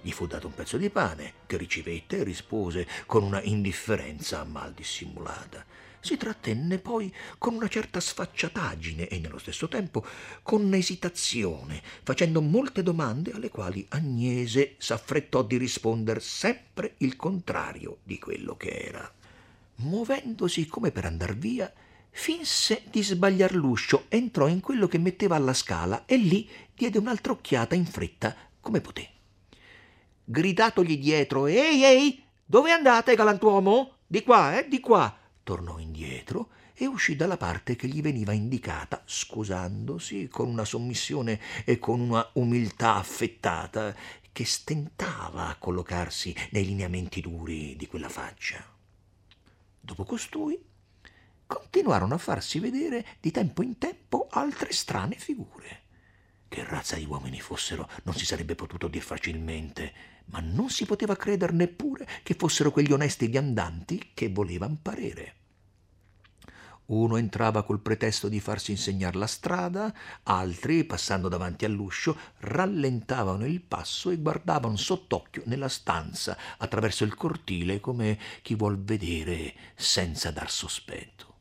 Gli 0.00 0.10
fu 0.10 0.26
dato 0.26 0.46
un 0.46 0.54
pezzo 0.54 0.78
di 0.78 0.88
pane, 0.88 1.34
che 1.44 1.58
ricevette 1.58 2.20
e 2.20 2.24
rispose 2.24 2.88
con 3.04 3.24
una 3.24 3.42
indifferenza 3.42 4.42
mal 4.44 4.72
dissimulata 4.72 5.66
si 6.00 6.16
trattenne 6.16 6.78
poi 6.78 7.12
con 7.38 7.54
una 7.54 7.68
certa 7.68 8.00
sfacciataggine 8.00 9.08
e 9.08 9.18
nello 9.18 9.38
stesso 9.38 9.68
tempo 9.68 10.04
con 10.42 10.72
esitazione, 10.74 11.82
facendo 12.02 12.40
molte 12.40 12.82
domande 12.82 13.32
alle 13.32 13.48
quali 13.48 13.84
Agnese 13.90 14.76
s'affrettò 14.78 15.42
di 15.42 15.56
risponder 15.56 16.22
sempre 16.22 16.94
il 16.98 17.16
contrario 17.16 17.98
di 18.02 18.18
quello 18.18 18.56
che 18.56 18.70
era. 18.70 19.12
Muovendosi 19.76 20.66
come 20.66 20.90
per 20.90 21.04
andar 21.04 21.36
via, 21.36 21.72
finse 22.10 22.82
di 22.90 23.02
sbagliar 23.02 23.54
l'uscio, 23.54 24.04
entrò 24.08 24.48
in 24.48 24.60
quello 24.60 24.88
che 24.88 24.98
metteva 24.98 25.36
alla 25.36 25.54
scala 25.54 26.04
e 26.06 26.16
lì 26.16 26.48
diede 26.74 26.98
un'altra 26.98 27.32
occhiata 27.32 27.74
in 27.74 27.86
fretta 27.86 28.34
come 28.60 28.80
poté. 28.80 29.08
Gridatogli 30.24 30.98
dietro: 30.98 31.46
Ehi, 31.46 31.84
ehi, 31.84 32.22
dove 32.44 32.70
andate, 32.72 33.14
galantuomo? 33.14 33.94
Di 34.06 34.22
qua, 34.22 34.58
eh, 34.58 34.68
di 34.68 34.80
qua 34.80 35.17
tornò 35.48 35.78
indietro 35.78 36.50
e 36.74 36.86
uscì 36.86 37.16
dalla 37.16 37.38
parte 37.38 37.74
che 37.74 37.88
gli 37.88 38.02
veniva 38.02 38.34
indicata, 38.34 39.02
scusandosi 39.06 40.28
con 40.28 40.46
una 40.46 40.66
sommissione 40.66 41.40
e 41.64 41.78
con 41.78 42.00
una 42.00 42.28
umiltà 42.34 42.96
affettata 42.96 43.96
che 44.30 44.44
stentava 44.44 45.48
a 45.48 45.56
collocarsi 45.56 46.36
nei 46.50 46.66
lineamenti 46.66 47.22
duri 47.22 47.76
di 47.76 47.86
quella 47.86 48.10
faccia. 48.10 48.62
Dopo 49.80 50.04
costui 50.04 50.62
continuarono 51.46 52.12
a 52.12 52.18
farsi 52.18 52.58
vedere 52.58 53.06
di 53.18 53.30
tempo 53.30 53.62
in 53.62 53.78
tempo 53.78 54.26
altre 54.28 54.70
strane 54.74 55.14
figure. 55.14 55.84
Che 56.46 56.62
razza 56.62 56.96
di 56.96 57.06
uomini 57.06 57.40
fossero 57.40 57.88
non 58.02 58.14
si 58.14 58.26
sarebbe 58.26 58.54
potuto 58.54 58.86
dir 58.86 59.02
facilmente, 59.02 59.94
ma 60.26 60.40
non 60.40 60.68
si 60.68 60.84
poteva 60.84 61.16
credere 61.16 61.52
neppure 61.54 62.06
che 62.22 62.34
fossero 62.34 62.70
quegli 62.70 62.92
onesti 62.92 63.28
viandanti 63.28 64.10
che 64.12 64.28
volevan 64.28 64.82
parere. 64.82 65.37
Uno 66.88 67.18
entrava 67.18 67.64
col 67.64 67.80
pretesto 67.80 68.28
di 68.28 68.40
farsi 68.40 68.70
insegnar 68.70 69.14
la 69.14 69.26
strada, 69.26 69.92
altri, 70.22 70.84
passando 70.84 71.28
davanti 71.28 71.66
all'uscio, 71.66 72.16
rallentavano 72.38 73.44
il 73.44 73.60
passo 73.60 74.08
e 74.08 74.16
guardavano 74.16 74.76
sott'occhio 74.76 75.42
nella 75.44 75.68
stanza 75.68 76.38
attraverso 76.56 77.04
il 77.04 77.14
cortile 77.14 77.80
come 77.80 78.18
chi 78.40 78.54
vuol 78.54 78.78
vedere 78.82 79.54
senza 79.74 80.30
dar 80.30 80.50
sospetto. 80.50 81.34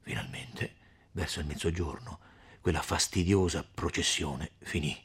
Finalmente, 0.00 0.76
verso 1.12 1.40
il 1.40 1.46
mezzogiorno, 1.46 2.18
quella 2.62 2.80
fastidiosa 2.80 3.62
processione 3.62 4.52
finì. 4.60 4.98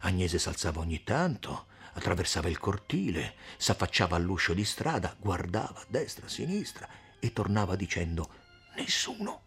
Agnese 0.00 0.38
s'alzava 0.38 0.80
ogni 0.80 1.02
tanto, 1.04 1.68
attraversava 1.94 2.50
il 2.50 2.58
cortile, 2.58 3.34
s'affacciava 3.56 4.14
all'uscio 4.14 4.52
di 4.52 4.64
strada, 4.66 5.16
guardava 5.18 5.80
a 5.80 5.86
destra, 5.88 6.26
a 6.26 6.28
sinistra 6.28 6.86
e 7.18 7.32
tornava 7.32 7.74
dicendo 7.74 8.37
Nessuno. 8.78 9.42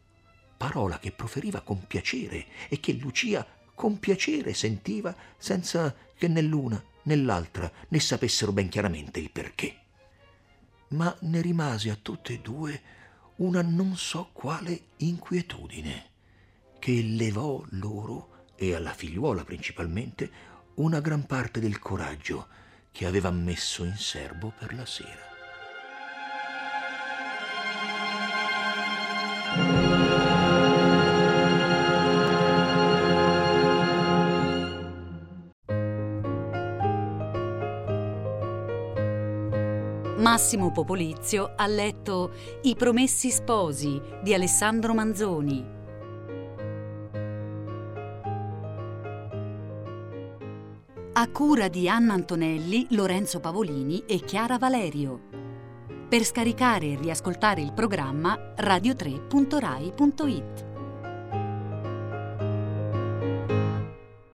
Parola 0.57 0.99
che 0.99 1.11
proferiva 1.11 1.61
con 1.61 1.87
piacere 1.87 2.45
e 2.67 2.79
che 2.79 2.93
Lucia 2.93 3.47
con 3.73 3.97
piacere 3.97 4.53
sentiva 4.53 5.15
senza 5.37 5.95
che 6.15 6.27
né 6.27 6.41
l'una 6.41 6.83
né 7.03 7.15
l'altra 7.15 7.71
ne 7.87 7.99
sapessero 7.99 8.51
ben 8.51 8.67
chiaramente 8.69 9.19
il 9.19 9.31
perché. 9.31 9.79
Ma 10.89 11.15
ne 11.21 11.41
rimase 11.41 11.89
a 11.89 11.97
tutte 11.99 12.33
e 12.33 12.39
due 12.39 12.81
una 13.37 13.61
non 13.61 13.95
so 13.95 14.29
quale 14.33 14.87
inquietudine 14.97 16.09
che 16.77 17.01
levò 17.01 17.63
loro 17.69 18.45
e 18.55 18.75
alla 18.75 18.93
figliuola 18.93 19.43
principalmente 19.43 20.29
una 20.75 20.99
gran 20.99 21.25
parte 21.25 21.59
del 21.59 21.79
coraggio 21.79 22.47
che 22.91 23.05
aveva 23.05 23.31
messo 23.31 23.83
in 23.85 23.95
serbo 23.95 24.53
per 24.57 24.73
la 24.75 24.85
sera. 24.85 25.30
Massimo 40.41 40.71
Popolizio 40.71 41.53
ha 41.55 41.67
letto 41.67 42.31
I 42.63 42.75
Promessi 42.75 43.29
Sposi 43.29 44.01
di 44.23 44.33
Alessandro 44.33 44.95
Manzoni. 44.95 45.63
A 51.13 51.29
cura 51.29 51.67
di 51.67 51.87
Anna 51.87 52.13
Antonelli, 52.13 52.87
Lorenzo 52.89 53.39
Pavolini 53.39 54.03
e 54.07 54.21
Chiara 54.21 54.57
Valerio. 54.57 55.29
Per 56.09 56.23
scaricare 56.23 56.87
e 56.87 56.97
riascoltare 56.99 57.61
il 57.61 57.73
programma 57.73 58.55
radio3.rai.it. 58.57 60.70